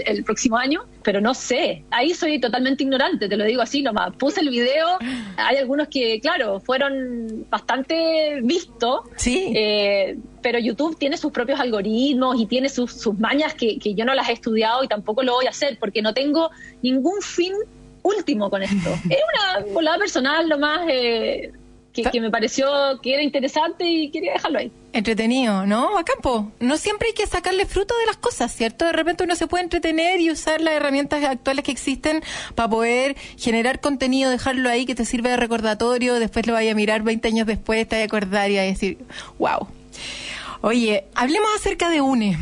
[0.06, 4.14] el, próximo año, pero no sé, ahí soy totalmente ignorante, te lo digo así nomás,
[4.18, 4.98] puse el video,
[5.38, 9.54] hay algunos que, claro, fueron bastante vistos, sí.
[9.56, 14.04] Eh, pero YouTube tiene sus propios algoritmos y tiene sus, sus mañas que, que yo
[14.04, 16.50] no las he estudiado y tampoco lo voy a hacer porque no tengo
[16.82, 17.54] ningún fin
[18.04, 18.90] último con esto.
[19.10, 19.20] Es
[19.64, 20.82] una volada personal nomás.
[20.90, 21.52] Eh,
[21.94, 22.68] que, me pareció
[23.02, 24.72] que era interesante y quería dejarlo ahí.
[24.94, 25.98] Entretenido, ¿no?
[25.98, 26.52] A campo.
[26.60, 28.86] No siempre hay que sacarle fruto de las cosas, ¿cierto?
[28.86, 32.24] De repente uno se puede entretener y usar las herramientas actuales que existen
[32.56, 36.76] para poder generar contenido, dejarlo ahí que te sirve de recordatorio, después lo vaya a
[36.76, 38.98] mirar 20 años después, te vaya a acordar y a decir,
[39.38, 39.68] wow.
[40.62, 42.38] Oye, hablemos acerca de UNE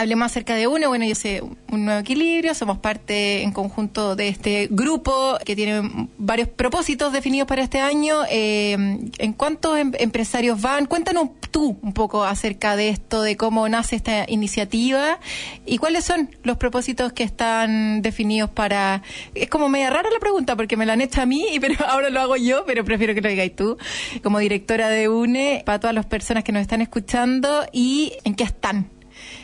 [0.00, 0.88] hablemos acerca de uno.
[0.88, 6.08] Bueno, yo sé un nuevo equilibrio, somos parte en conjunto de este grupo que tiene
[6.16, 8.22] varios propósitos definidos para este año.
[8.30, 8.72] Eh,
[9.18, 10.86] ¿En cuántos em-, empresarios van?
[10.86, 15.18] Cuéntanos tú un poco acerca de esto, de cómo nace esta iniciativa
[15.66, 19.02] y cuáles son los propósitos que están definidos para...
[19.34, 22.08] Es como media rara la pregunta porque me la han hecho a mí, pero ahora
[22.08, 23.76] lo hago yo, pero prefiero que lo digáis tú,
[24.22, 28.44] como directora de UNE, para todas las personas que nos están escuchando y en qué
[28.44, 28.88] están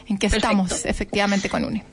[0.08, 1.84] en qué estamos efectivamente con UNE.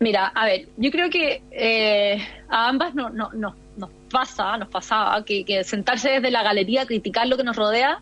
[0.00, 4.68] Mira, a ver, yo creo que eh, a ambas no, no, no, nos pasa, nos
[4.68, 8.00] pasaba que, sentarse desde la galería a criticar lo que nos rodea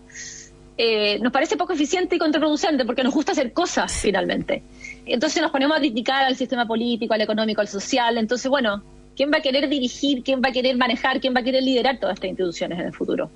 [0.78, 4.62] eh, nos parece poco eficiente y contraproducente porque nos gusta hacer cosas finalmente.
[5.06, 8.18] Entonces nos ponemos a criticar al sistema político, al económico, al social.
[8.18, 8.82] Entonces, bueno,
[9.16, 11.98] ¿quién va a querer dirigir, quién va a querer manejar, quién va a querer liderar
[11.98, 13.30] todas estas instituciones en el futuro?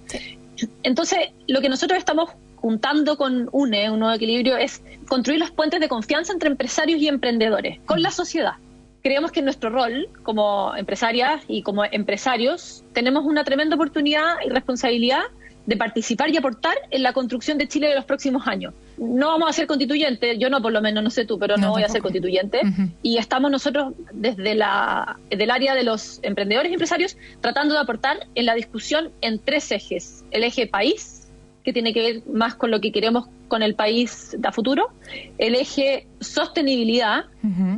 [0.82, 5.80] Entonces, lo que nosotros estamos juntando con UNE, un nuevo equilibrio, es construir los puentes
[5.80, 8.54] de confianza entre empresarios y emprendedores, con la sociedad.
[9.02, 14.50] Creemos que en nuestro rol como empresarias y como empresarios tenemos una tremenda oportunidad y
[14.50, 15.22] responsabilidad
[15.66, 18.74] de participar y aportar en la construcción de Chile de los próximos años.
[18.98, 21.70] No vamos a ser constituyentes, yo no por lo menos, no sé tú, pero no,
[21.70, 22.60] voy a ser constituyente.
[23.02, 28.26] Y estamos nosotros desde la, del área de los emprendedores y empresarios tratando de aportar
[28.34, 30.24] en la discusión en tres ejes.
[30.30, 31.19] El eje país,
[31.64, 34.90] que tiene que ver más con lo que queremos con el país a futuro,
[35.38, 37.24] el eje sostenibilidad,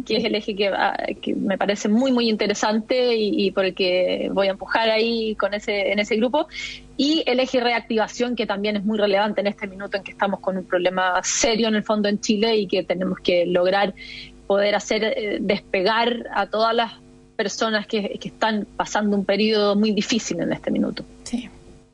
[0.07, 4.29] que es el eje ah, que, me parece muy, muy interesante y, por el que
[4.33, 6.47] voy a empujar ahí con ese, en ese grupo,
[6.97, 10.41] y el eje reactivación, que también es muy relevante en este minuto en que estamos
[10.41, 13.95] con un problema serio en el fondo en Chile y que tenemos que lograr
[14.47, 16.93] poder hacer eh, despegar a todas las
[17.37, 21.05] personas que, que están pasando un periodo muy difícil en este minuto.
[21.25, 21.49] Sí.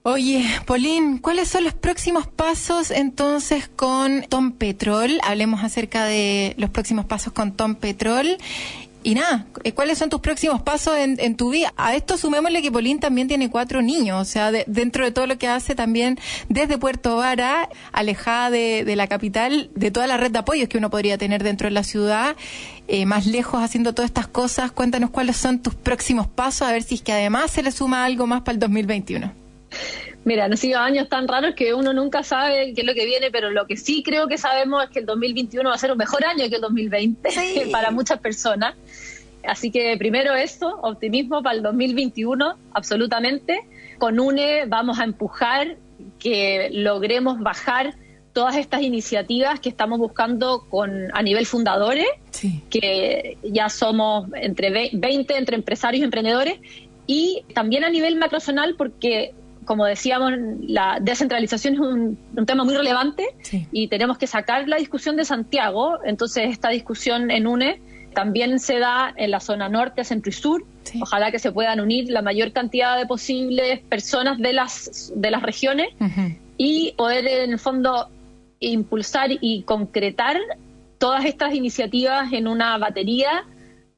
[0.05, 5.21] Oye, Pauline, ¿cuáles son los próximos pasos entonces con Tom Petrol?
[5.23, 8.39] Hablemos acerca de los próximos pasos con Tom Petrol
[9.03, 11.73] y nada, eh, ¿cuáles son tus próximos pasos en, tu vida?
[11.77, 15.39] A esto sumémosle que Polín también tiene cuatro niños, o sea, dentro de todo lo
[15.39, 20.41] que hace también desde Puerto Vara, alejada de, la capital, de toda la red de
[20.41, 22.37] apoyos que uno podría tener dentro de la ciudad,
[22.89, 24.73] eh, más lejos haciendo todas estas cosas.
[24.73, 28.05] Cuéntanos cuáles son tus próximos pasos, a ver si es que además se le suma
[28.05, 29.48] algo más para el 2021.
[30.24, 33.31] Mira, han sido años tan raros que uno nunca sabe qué es lo que viene,
[33.31, 35.98] pero lo que sí creo que sabemos es que el 2021 va a ser un
[35.98, 37.31] mejor año que el 2020
[37.72, 38.74] para muchas personas.
[39.46, 43.61] Así que primero eso, optimismo para el 2021, absolutamente.
[43.98, 45.76] Con UNE vamos a empujar
[46.18, 47.94] que logremos bajar
[48.33, 52.07] todas estas iniciativas que estamos buscando con a nivel fundadores,
[52.70, 56.61] que ya somos entre 20 entre empresarios y emprendedores,
[57.07, 59.35] y también a nivel macrozonal porque
[59.68, 63.26] como decíamos, la descentralización es un, tema muy relevante
[63.70, 65.98] y tenemos que sacar la discusión de Santiago.
[66.04, 67.83] Entonces, esta discusión en UNE
[68.14, 70.64] también se da en la zona norte, centro y sur.
[71.02, 75.42] Ojalá que se puedan unir la mayor cantidad de posibles personas de las, de las
[75.42, 75.88] regiones
[76.57, 78.09] y poder, en el fondo,
[78.61, 80.38] impulsar y concretar
[80.96, 83.44] todas estas iniciativas en una batería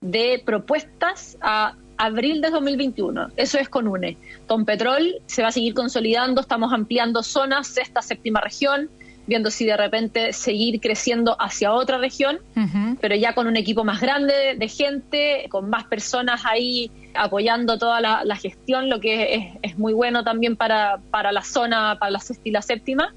[0.01, 3.29] de propuestas a abril de 2021.
[3.37, 4.17] Eso es con UNE.
[4.47, 8.89] Con Petrol se va a seguir consolidando, estamos ampliando zonas, sexta, séptima región,
[9.27, 12.39] viendo si de repente seguir creciendo hacia otra región,
[13.01, 18.01] pero ya con un equipo más grande de gente, con más personas ahí apoyando toda
[18.01, 22.49] la, gestión, lo que es, muy bueno también para, para la zona, para la sexta
[22.49, 23.15] y la séptima.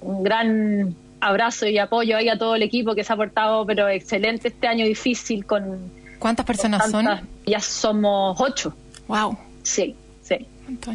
[0.00, 3.86] Un gran abrazo y apoyo ahí a todo el equipo que se ha portado, pero
[3.88, 5.90] excelente este año difícil con
[6.24, 7.06] ¿Cuántas personas son?
[7.44, 8.74] Ya somos ocho.
[9.08, 9.36] Wow.
[9.62, 10.38] Sí, sí.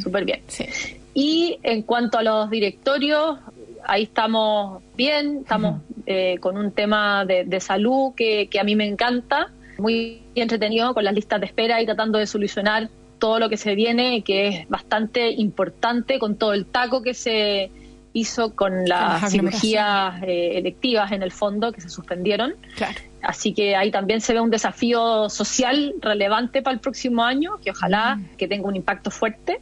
[0.02, 0.42] Súper bien.
[0.48, 0.65] Sí.
[1.13, 3.38] Y en cuanto a los directorios,
[3.86, 8.88] ahí estamos bien, estamos eh, con un tema de, salud que, que, a mí me
[8.88, 12.89] encanta, muy entretenido con las listas de espera y tratando de solucionar
[13.20, 17.70] todo lo que se viene, que es bastante importante con todo el taco que se
[18.13, 22.56] hizo con las cirugías eh, electivas en el fondo que se suspendieron.
[22.76, 23.00] Claro.
[23.21, 27.71] Así que ahí también se ve un desafío social relevante para el próximo año, que
[27.71, 28.36] ojalá mm.
[28.38, 29.60] que tenga un impacto fuerte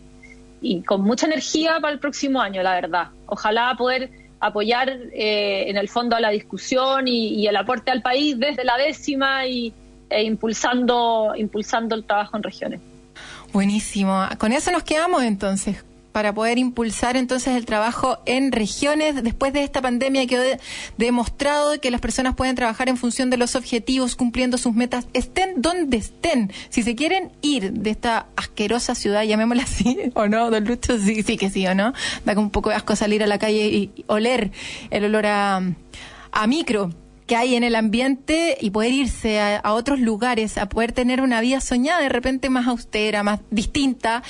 [0.62, 3.08] y con mucha energía para el próximo año, la verdad.
[3.28, 8.38] Ojalá poder apoyar eh, en el fondo a la discusión y, el aporte al país
[8.38, 9.74] desde la décima y,
[10.10, 12.82] e impulsando, impulsando el trabajo en regiones.
[13.54, 14.28] Buenísimo.
[14.38, 15.84] Con eso nos quedamos entonces
[16.18, 19.24] para poder impulsar entonces el trabajo en regiones.
[19.24, 20.42] Después de esta pandemia quedó
[20.98, 25.62] demostrado que las personas pueden trabajar en función de los objetivos, cumpliendo sus metas, estén
[25.62, 26.52] donde estén.
[26.70, 31.22] Si se quieren ir de esta asquerosa ciudad, llamémosla así, o no, don Lucho, sí,
[31.22, 31.94] sí que sí o no,
[32.26, 34.50] da un poco de asco salir a la calle y oler
[34.90, 35.62] el olor a,
[36.32, 36.96] a micro
[37.28, 41.42] que hay en el ambiente y poder irse a, otros lugares, a poder tener una
[41.42, 44.24] vida soñada de repente más austera, más distinta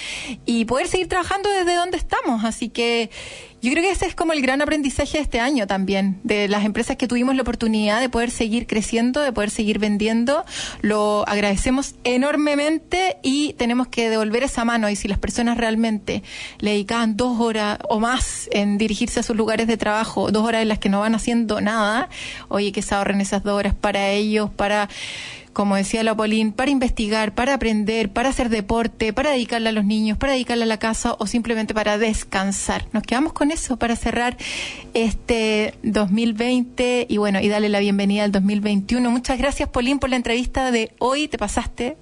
[0.46, 2.44] y poder seguir trabajando desde donde estamos.
[2.44, 3.12] Así que
[3.62, 6.64] yo creo que ese es como el gran aprendizaje de este año también, de las
[6.64, 10.46] empresas que tuvimos la oportunidad de poder seguir creciendo, de poder seguir vendiendo.
[10.82, 14.90] Lo agradecemos enormemente y tenemos que devolver esa mano.
[14.90, 16.22] Y si las personas realmente
[16.60, 20.62] le dedicaban dos horas o más en dirigirse a sus lugares de trabajo, dos horas
[20.62, 22.10] en las que no van haciendo nada,
[22.50, 24.88] oye, que se ahorren esas dos horas para ellos, para
[25.58, 29.86] como decía la Polín, para investigar, para aprender, para hacer deporte, para dedicarle a los
[29.86, 32.86] niños, para dedicarle a la casa o simplemente para descansar.
[32.94, 34.38] Nos quedamos con eso para cerrar
[34.94, 39.10] este 2020 y bueno, y darle la bienvenida al 2021.
[39.10, 41.28] Muchas gracias, Polín, por la entrevista de hoy.
[41.28, 41.98] Te pasaste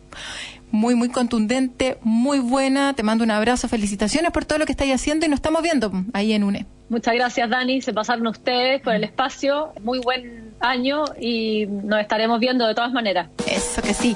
[0.70, 2.94] muy, muy contundente, muy buena.
[2.94, 5.94] Te mando un abrazo, felicitaciones por todo lo que estáis haciendo y nos estamos viendo
[6.12, 6.75] ahí en UNE.
[6.88, 7.82] Muchas gracias, Dani.
[7.82, 9.74] Se pasaron ustedes por el espacio.
[9.82, 13.30] Muy buen año y nos estaremos viendo de todas maneras.
[13.48, 14.16] Eso que sí.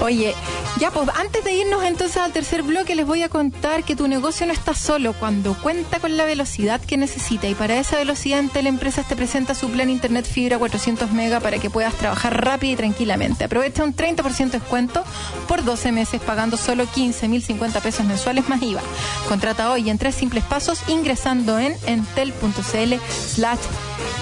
[0.00, 0.34] Oye,
[0.78, 4.08] ya pues antes de irnos entonces al tercer bloque les voy a contar que tu
[4.08, 8.40] negocio no está solo cuando cuenta con la velocidad que necesita y para esa velocidad
[8.40, 12.74] en Teleempresas te presenta su plan Internet Fibra 400 Mega para que puedas trabajar rápido
[12.74, 13.44] y tranquilamente.
[13.44, 15.04] Aprovecha un 30% de descuento
[15.48, 18.82] por 12 meses pagando solo 15.050 pesos mensuales más IVA.
[19.28, 23.58] Contrata hoy en tres simples pasos ingresando en entel.cl slash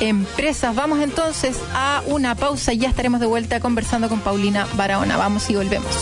[0.01, 0.75] empresas.
[0.75, 5.17] Vamos entonces a una pausa y ya estaremos de vuelta conversando con Paulina Barahona.
[5.17, 5.95] Vamos y volvemos.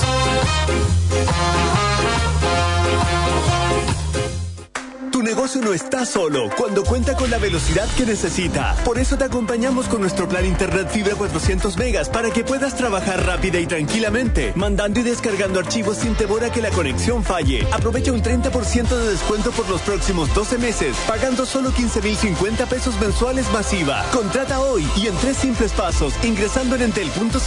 [5.35, 8.77] Negocio no está solo cuando cuenta con la velocidad que necesita.
[8.85, 13.25] Por eso te acompañamos con nuestro plan Internet Fibra 400 megas para que puedas trabajar
[13.25, 17.67] rápida y tranquilamente, mandando y descargando archivos sin temor a que la conexión falle.
[17.73, 23.50] Aprovecha un 30% de descuento por los próximos 12 meses, pagando solo 15.050 pesos mensuales
[23.52, 24.04] masiva.
[24.13, 27.38] Contrata hoy y en tres simples pasos, ingresando en entel.cl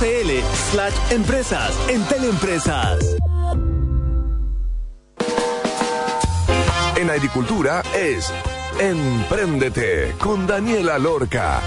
[0.72, 1.72] slash empresas.
[1.88, 2.98] Entel Empresas.
[7.06, 8.34] En agricultura es
[8.80, 11.62] Empréndete con Daniela Lorca.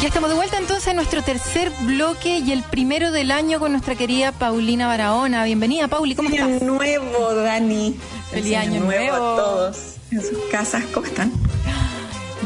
[0.00, 3.72] Ya estamos de vuelta entonces en nuestro tercer bloque y el primero del año con
[3.72, 5.44] nuestra querida Paulina Barahona.
[5.44, 6.62] Bienvenida, Pauli, ¿cómo Feliz estás?
[6.62, 8.00] año nuevo, Dani.
[8.30, 9.14] Feliz año nuevo.
[9.14, 9.76] a todos
[10.10, 10.82] en sus casas.
[10.94, 11.30] ¿Cómo están?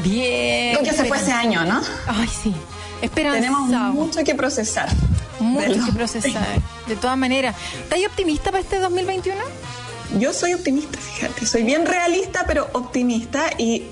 [0.03, 0.75] Bien.
[0.75, 1.81] Creo que se fue ese año, ¿no?
[2.09, 2.53] Ay, sí.
[3.03, 3.67] Esperanzado.
[3.69, 4.89] Tenemos mucho que procesar.
[5.39, 6.61] Mucho que procesar.
[6.89, 7.55] De todas maneras.
[7.85, 9.39] ¿Estás optimista para este 2021?
[10.19, 11.47] Yo soy optimista, fíjate.
[11.47, 13.51] Soy bien realista, pero optimista.
[13.59, 13.85] Y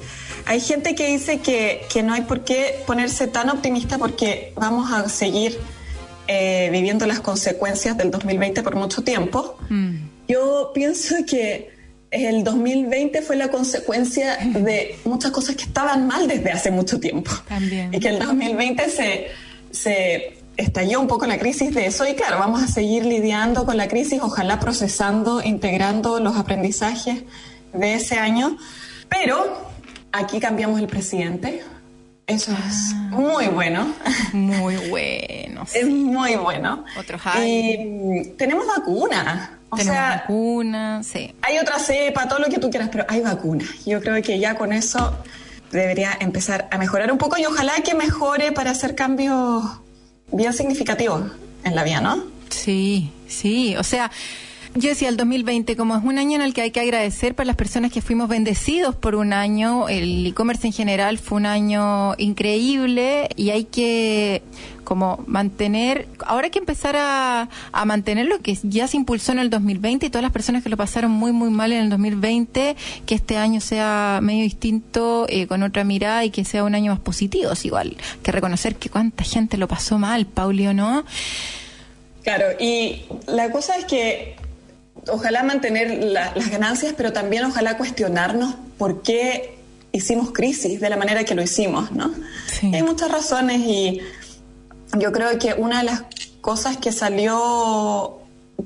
[0.47, 4.93] hay gente que dice que, que no hay por qué ponerse tan optimista porque vamos
[4.93, 5.59] a seguir
[6.29, 9.59] eh, viviendo las consecuencias del 2020 por mucho tiempo.
[9.68, 9.97] Mm.
[10.29, 11.70] Yo pienso que
[12.11, 17.33] el 2020 fue la consecuencia de muchas cosas que estaban mal desde hace mucho tiempo.
[17.49, 17.93] También.
[17.93, 19.27] Y que el 2020 se,
[19.70, 23.77] se estalló un poco la crisis de eso y claro, vamos a seguir lidiando con
[23.77, 27.25] la crisis, ojalá procesando, integrando los aprendizajes
[27.73, 28.57] de ese año.
[29.09, 29.71] Pero
[30.13, 31.63] aquí cambiamos el presidente.
[32.27, 33.93] Eso es muy bueno.
[34.33, 35.67] Muy bueno.
[35.67, 35.79] sí.
[35.79, 36.85] Es muy bueno.
[36.99, 37.47] Otro high.
[37.47, 39.59] Y tenemos vacuna.
[39.71, 41.35] O Tenemos sea, vacuna, sí.
[41.41, 43.65] hay otra cepa, todo lo que tú quieras, pero hay vacuna.
[43.87, 45.17] Yo creo que ya con eso
[45.71, 49.65] debería empezar a mejorar un poco y ojalá que mejore para hacer cambios
[50.33, 51.22] bien significativos
[51.64, 52.24] en la vida, ¿no?
[52.49, 53.76] Sí, sí.
[53.76, 54.11] O sea,
[54.75, 57.47] yo decía el 2020 como es un año en el que hay que agradecer para
[57.47, 59.89] las personas que fuimos bendecidos por un año.
[59.89, 64.43] El e-commerce en general fue un año increíble y hay que
[64.85, 67.49] como mantener, ahora hay que empezar a,
[67.87, 70.77] mantener lo que ya se impulsó en el 2020 y todas las personas que lo
[70.77, 75.62] pasaron muy, muy mal en el 2020, que este año sea medio distinto, eh, con
[75.62, 77.53] otra mirada y que sea un año más positivo.
[77.53, 81.05] Es igual que reconocer que cuánta gente lo pasó mal, Pauli, ¿o no?
[82.23, 84.37] Claro, y la cosa es que
[85.09, 89.59] ojalá mantener la- las ganancias, pero también ojalá cuestionarnos por qué
[89.93, 92.11] hicimos crisis de la manera que lo hicimos, ¿no?
[92.61, 92.70] Sí.
[92.74, 94.01] Hay muchas razones y
[94.99, 96.05] yo creo que una de las
[96.40, 98.18] cosas que salió,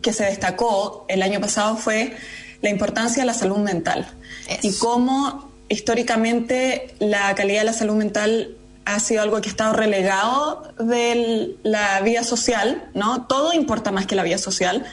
[0.03, 2.17] que se destacó el año pasado fue
[2.63, 4.07] la importancia de la salud mental
[4.49, 4.61] Eso.
[4.63, 9.73] y cómo históricamente la calidad de la salud mental ha sido algo que ha estado
[9.73, 13.27] relegado de la vida social, ¿no?
[13.27, 14.87] Todo importa más que la vida social,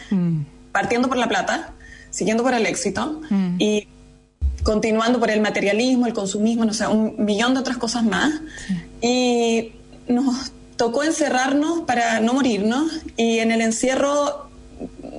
[0.73, 1.71] partiendo por la plata,
[2.09, 3.55] siguiendo por el éxito Mm.
[3.59, 3.87] y
[4.63, 8.33] continuando por el materialismo, el consumismo, no sé, un millón de otras cosas más.
[9.01, 9.73] Y
[10.07, 14.49] nos tocó encerrarnos para no morirnos y en el encierro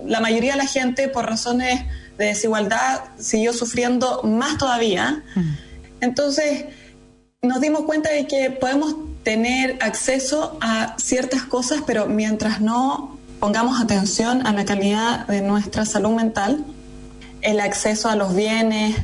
[0.07, 1.81] la mayoría de la gente por razones
[2.19, 5.23] de desigualdad siguió sufriendo más todavía.
[6.01, 6.67] Entonces
[7.43, 13.79] nos dimos cuenta de que podemos tener acceso a ciertas cosas, pero mientras no pongamos
[13.79, 16.65] atención a la calidad de nuestra salud mental,
[17.43, 18.97] el acceso a los bienes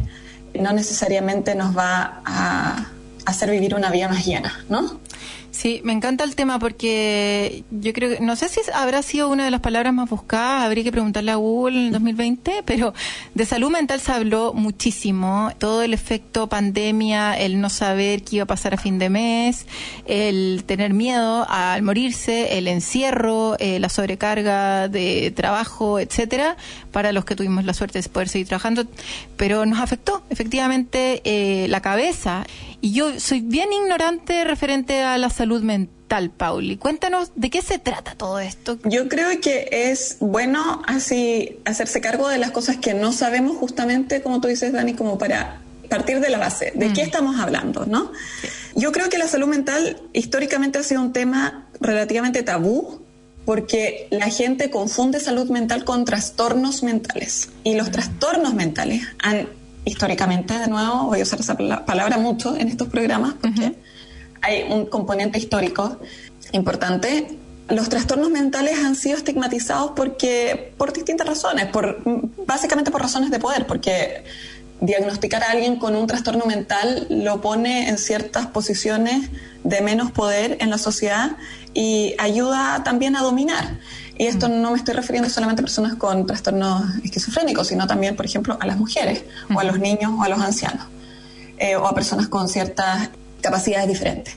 [0.54, 2.86] no necesariamente nos va a
[3.26, 4.98] hacer vivir una vida más llena, ¿no?
[5.50, 9.44] Sí, me encanta el tema porque yo creo que, no sé si habrá sido una
[9.44, 12.94] de las palabras más buscadas, habría que preguntarle a Google en el 2020, pero
[13.34, 18.44] de salud mental se habló muchísimo, todo el efecto pandemia, el no saber qué iba
[18.44, 19.66] a pasar a fin de mes,
[20.06, 26.56] el tener miedo al morirse, el encierro, eh, la sobrecarga de trabajo, etcétera,
[26.92, 28.84] para los que tuvimos la suerte de poder seguir trabajando,
[29.36, 32.44] pero nos afectó efectivamente eh, la cabeza.
[32.82, 36.76] Y yo soy bien ignorante referente a la salud mental, Pauli.
[36.76, 38.78] Cuéntanos de qué se trata todo esto.
[38.84, 44.22] Yo creo que es bueno así hacerse cargo de las cosas que no sabemos justamente,
[44.22, 48.12] como tú dices, Dani, como para partir de la base, de qué estamos hablando, ¿no?
[48.76, 53.00] Yo creo que la salud mental históricamente ha sido un tema relativamente tabú
[53.44, 59.48] porque la gente confunde salud mental con trastornos mentales y los trastornos mentales han
[59.84, 63.74] históricamente, de nuevo, voy a usar esa pala- palabra mucho en estos programas porque
[64.42, 65.98] hay un componente histórico
[66.52, 67.38] importante.
[67.68, 72.02] Los trastornos mentales han sido estigmatizados porque por distintas razones, por
[72.46, 74.24] básicamente por razones de poder, porque
[74.80, 79.30] diagnosticar a alguien con un trastorno mental lo pone en ciertas posiciones
[79.62, 81.36] de menos poder en la sociedad
[81.74, 83.78] y ayuda también a dominar.
[84.16, 88.26] Y esto no me estoy refiriendo solamente a personas con trastornos esquizofrénicos, sino también, por
[88.26, 89.24] ejemplo, a las mujeres,
[89.54, 90.86] o a los niños, o a los ancianos,
[91.56, 93.08] eh, o a personas con ciertas
[93.40, 94.34] capacidades diferentes.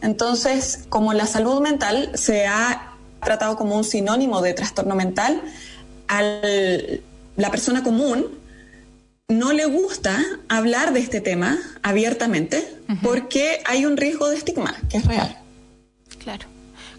[0.00, 5.42] Entonces, como la salud mental se ha tratado como un sinónimo de trastorno mental,
[6.08, 6.22] a
[7.36, 8.26] la persona común
[9.28, 12.66] no le gusta hablar de este tema abiertamente
[13.02, 15.36] porque hay un riesgo de estigma que es real.
[16.18, 16.46] Claro.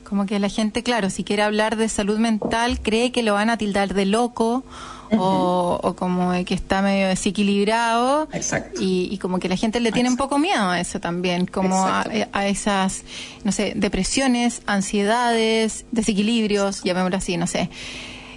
[0.09, 3.51] Como que la gente, claro, si quiere hablar de salud mental, cree que lo van
[3.51, 4.63] a tildar de loco
[5.11, 8.27] o, como que está medio desequilibrado.
[8.33, 8.81] Exacto.
[8.83, 12.47] Y, como que la gente le tiene un poco miedo a eso también, como a,
[12.47, 13.03] esas,
[13.43, 17.69] no sé, depresiones, ansiedades, desequilibrios, llamémoslo así, no sé.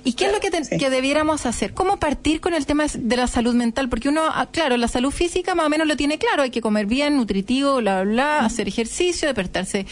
[0.04, 1.72] ¿Y qué es lo que, que, debiéramos hacer?
[1.72, 3.88] ¿Cómo partir con el tema de la salud mental?
[3.88, 6.60] Porque uno, ah, claro, la salud física más o menos lo tiene claro, hay que
[6.60, 9.86] comer bien, nutritivo, bla, bla, bla, hacer ejercicio, despertarse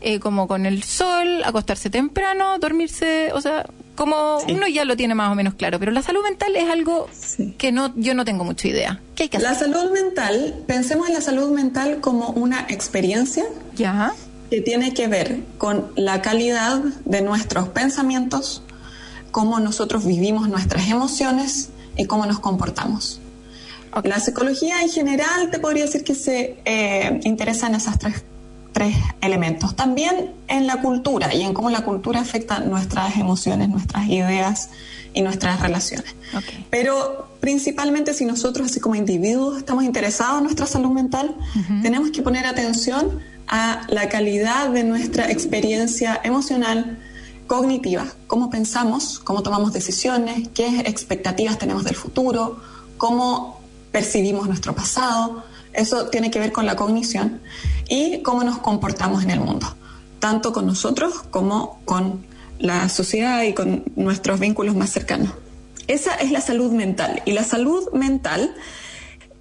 [0.00, 5.14] eh, como con el sol, acostarse temprano, dormirse, o sea, como uno ya lo tiene
[5.14, 7.08] más o menos claro, pero la salud mental es algo
[7.56, 9.00] que no yo no tengo mucha idea.
[9.14, 9.50] ¿Qué hay que hacer?
[9.50, 13.44] La salud mental, pensemos en la salud mental como una experiencia
[13.74, 14.14] ya
[14.50, 18.62] que tiene que ver con la calidad de nuestros pensamientos,
[19.30, 23.20] cómo nosotros vivimos nuestras emociones y cómo nos comportamos.
[24.04, 28.22] La psicología en general te podría decir que se eh, interesa en esas tres
[28.76, 29.74] tres elementos.
[29.74, 34.68] También en la cultura y en cómo la cultura afecta nuestras emociones, nuestras ideas
[35.14, 36.14] y nuestras relaciones.
[36.68, 41.34] Pero principalmente si nosotros, así como individuos, estamos interesados en nuestra salud mental,
[41.80, 43.18] tenemos que poner atención
[43.48, 46.98] a la calidad de nuestra experiencia emocional,
[47.46, 52.60] cognitiva, cómo pensamos, cómo tomamos decisiones, qué expectativas tenemos del futuro,
[52.98, 53.58] cómo
[53.90, 55.44] percibimos nuestro pasado.
[55.76, 57.40] Eso tiene que ver con la cognición
[57.88, 59.76] y cómo nos comportamos en el mundo,
[60.18, 62.24] tanto con nosotros como con
[62.58, 65.32] la sociedad y con nuestros vínculos más cercanos.
[65.86, 68.54] Esa es la salud mental y la salud mental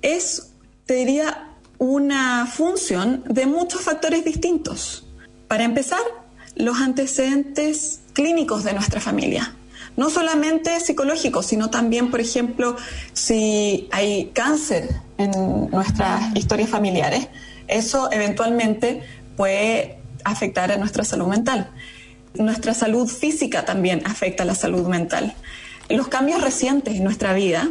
[0.01, 0.51] es,
[0.85, 5.07] te diría, una función de muchos factores distintos.
[5.47, 6.01] Para empezar,
[6.55, 9.55] los antecedentes clínicos de nuestra familia.
[9.95, 12.75] No solamente psicológicos, sino también, por ejemplo,
[13.13, 17.27] si hay cáncer en nuestras historias familiares,
[17.67, 19.03] eso eventualmente
[19.35, 21.69] puede afectar a nuestra salud mental.
[22.33, 25.33] Nuestra salud física también afecta a la salud mental.
[25.87, 27.69] Los cambios recientes en nuestra vida,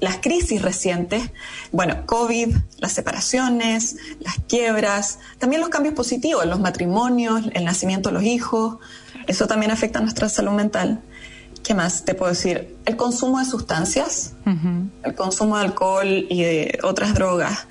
[0.00, 1.30] las crisis recientes,
[1.72, 8.14] bueno, COVID, las separaciones, las quiebras, también los cambios positivos, los matrimonios, el nacimiento de
[8.14, 8.76] los hijos,
[9.26, 11.00] eso también afecta a nuestra salud mental.
[11.62, 12.76] ¿Qué más te puedo decir?
[12.84, 14.32] El consumo de sustancias,
[15.04, 17.66] el consumo de alcohol y de otras drogas,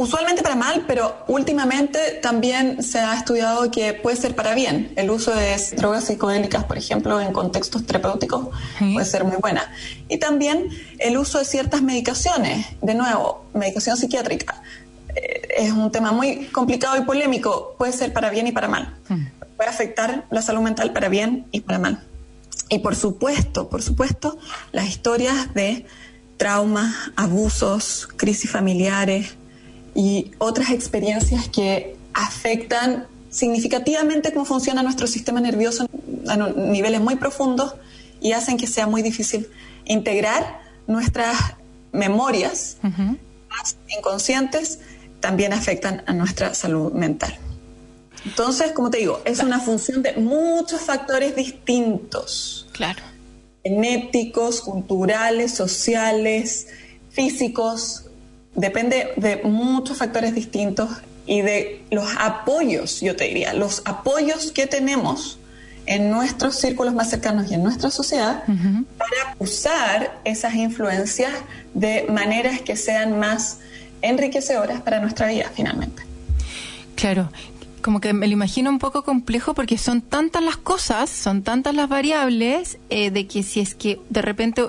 [0.00, 4.92] usualmente para mal, pero últimamente también se ha estudiado que puede ser para bien.
[4.96, 9.70] El uso de drogas psicodélicas, por ejemplo, en contextos terapéuticos, puede ser muy buena.
[10.08, 10.68] Y también
[10.98, 14.62] el uso de ciertas medicaciones, de nuevo, medicación psiquiátrica.
[15.14, 18.96] Eh, es un tema muy complicado y polémico, puede ser para bien y para mal.
[19.56, 22.09] Puede afectar la salud mental para bien y para mal.
[22.70, 24.38] Y por supuesto, por supuesto,
[24.72, 25.84] las historias de
[26.38, 29.34] traumas, abusos, crisis familiares,
[29.94, 35.86] y otras experiencias que afectan significativamente cómo funciona nuestro sistema nervioso
[36.28, 37.74] a niveles muy profundos
[38.20, 39.48] y hacen que sea muy difícil
[39.84, 41.36] integrar nuestras
[41.92, 44.80] memorias más inconscientes,
[45.20, 47.36] también afectan a nuestra salud mental.
[48.24, 52.66] Entonces, como te digo, es una función de muchos factores distintos.
[52.72, 53.02] Claro.
[53.62, 56.68] Genéticos, culturales, sociales,
[57.10, 58.04] físicos,
[58.54, 60.90] depende de muchos factores distintos
[61.26, 65.38] y de los apoyos, yo te diría, los apoyos que tenemos
[65.86, 71.32] en nuestros círculos más cercanos y en nuestra sociedad para usar esas influencias
[71.74, 73.58] de maneras que sean más
[74.02, 76.02] enriquecedoras para nuestra vida finalmente.
[76.94, 77.30] Claro,
[77.80, 81.74] como que me lo imagino un poco complejo porque son tantas las cosas, son tantas
[81.74, 84.66] las variables, eh, de que si es que de repente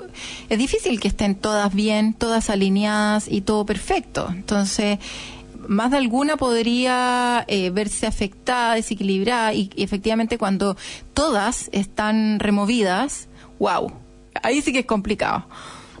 [0.48, 4.28] es difícil que estén todas bien, todas alineadas y todo perfecto.
[4.30, 4.98] Entonces,
[5.68, 10.76] más de alguna podría eh, verse afectada, desequilibrada y, efectivamente cuando
[11.14, 13.92] todas están removidas, wow,
[14.42, 15.44] ahí sí que es complicado.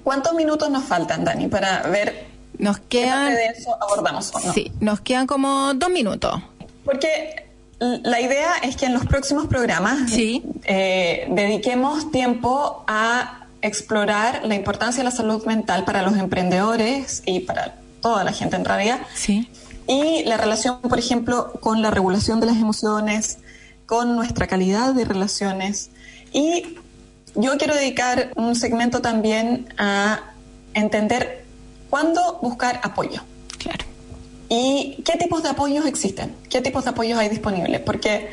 [0.02, 5.26] ¿Cuántos minutos nos faltan, Dani, para ver nos quedan, de eso abordamos Sí, nos quedan
[5.26, 6.40] como dos minutos.
[6.84, 7.46] Porque
[7.78, 15.00] la idea es que en los próximos programas eh, dediquemos tiempo a explorar la importancia
[15.00, 19.00] de la salud mental para los emprendedores y para toda la gente en realidad.
[19.14, 19.48] Sí.
[19.88, 23.38] Y la relación, por ejemplo, con la regulación de las emociones,
[23.86, 25.90] con nuestra calidad de relaciones
[26.32, 26.78] Y
[27.34, 30.20] yo quiero dedicar un segmento también a
[30.74, 31.44] entender
[31.90, 33.22] cuándo buscar apoyo.
[33.58, 33.84] Claro.
[34.54, 36.36] ¿Y qué tipos de apoyos existen?
[36.50, 37.80] ¿Qué tipos de apoyos hay disponibles?
[37.80, 38.28] Porque,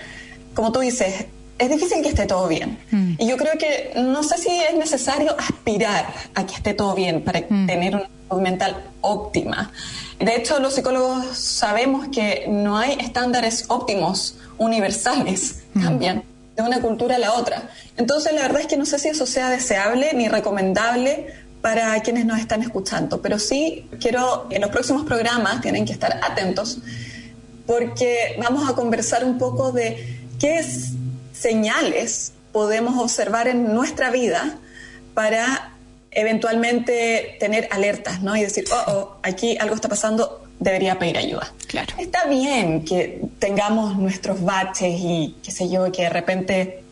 [0.53, 2.77] como tú dices, es difícil que esté todo bien.
[2.91, 3.13] Mm.
[3.19, 7.23] Y yo creo que no sé si es necesario aspirar a que esté todo bien
[7.23, 7.67] para mm.
[7.67, 9.71] tener una salud mental óptima.
[10.19, 15.81] De hecho, los psicólogos sabemos que no hay estándares óptimos universales, mm.
[15.81, 16.23] cambian
[16.57, 17.69] de una cultura a la otra.
[17.95, 21.27] Entonces, la verdad es que no sé si eso sea deseable ni recomendable
[21.61, 26.19] para quienes nos están escuchando, pero sí quiero, en los próximos programas tienen que estar
[26.23, 26.79] atentos
[27.65, 30.65] porque vamos a conversar un poco de qué
[31.33, 34.57] señales podemos observar en nuestra vida
[35.13, 35.73] para
[36.11, 38.35] eventualmente tener alertas, ¿no?
[38.35, 41.53] Y decir, oh, oh, aquí algo está pasando, debería pedir ayuda.
[41.67, 41.93] Claro.
[41.99, 46.83] Está bien que tengamos nuestros baches y qué sé yo, que de repente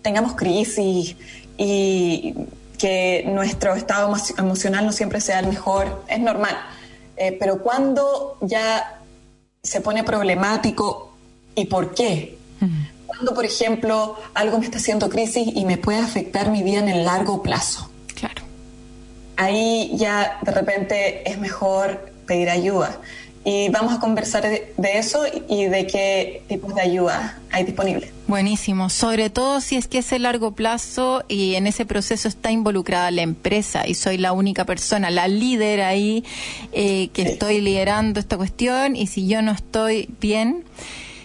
[0.00, 1.16] tengamos crisis
[1.58, 2.34] y
[2.82, 6.58] que nuestro estado emocional no siempre sea el mejor, es normal.
[7.16, 8.98] Eh, pero cuando ya
[9.62, 11.14] se pone problemático
[11.54, 12.36] y por qué.
[13.06, 16.88] Cuando, por ejemplo, algo me está haciendo crisis y me puede afectar mi vida en
[16.88, 17.88] el largo plazo.
[18.16, 18.42] Claro.
[19.36, 22.98] Ahí ya de repente es mejor pedir ayuda
[23.44, 28.10] y vamos a conversar de, eso y de qué tipos de ayuda hay disponible.
[28.28, 32.50] Buenísimo, sobre todo si es que es el largo plazo y en ese proceso está
[32.50, 36.24] involucrada la empresa y soy la única persona, la líder ahí
[36.72, 40.64] eh, que estoy liderando esta cuestión y si yo no estoy bien,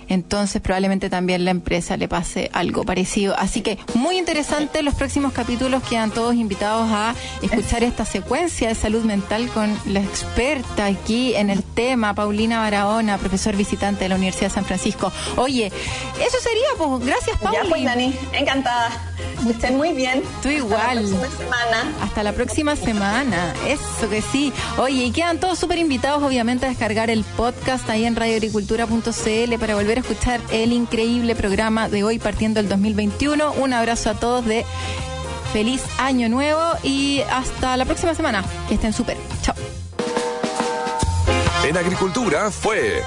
[0.07, 3.35] entonces probablemente también la empresa le pase algo parecido.
[3.37, 8.75] Así que muy interesante, los próximos capítulos quedan todos invitados a escuchar esta secuencia de
[8.75, 14.15] salud mental con la experta aquí en el tema, Paulina Barahona, profesor visitante de la
[14.15, 15.11] Universidad de San Francisco.
[15.35, 17.63] Oye, eso sería, pues gracias Paulina.
[17.63, 18.91] Ya pues Dani, encantada.
[19.49, 20.23] Estén muy bien.
[20.41, 20.97] Tú igual.
[20.97, 21.93] Hasta la próxima semana.
[22.01, 23.53] Hasta la próxima semana.
[23.67, 24.51] Eso que sí.
[24.77, 29.75] Oye, y quedan todos súper invitados, obviamente, a descargar el podcast ahí en radioagricultura.cl para
[29.99, 33.53] escuchar el increíble programa de hoy partiendo el 2021.
[33.53, 34.65] Un abrazo a todos de
[35.53, 38.43] feliz año nuevo y hasta la próxima semana.
[38.67, 39.17] Que estén súper.
[39.41, 39.55] Chao.
[41.67, 43.03] En Agricultura fue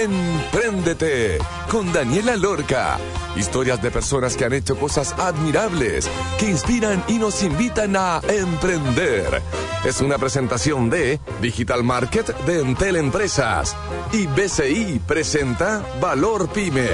[0.00, 1.38] Empréndete
[1.68, 2.98] con Daniela Lorca.
[3.34, 9.42] Historias de personas que han hecho cosas admirables, que inspiran y nos invitan a emprender.
[9.84, 13.74] Es una presentación de Digital Market de Entel Empresas
[14.12, 16.90] y BCI presenta Valor Pyme.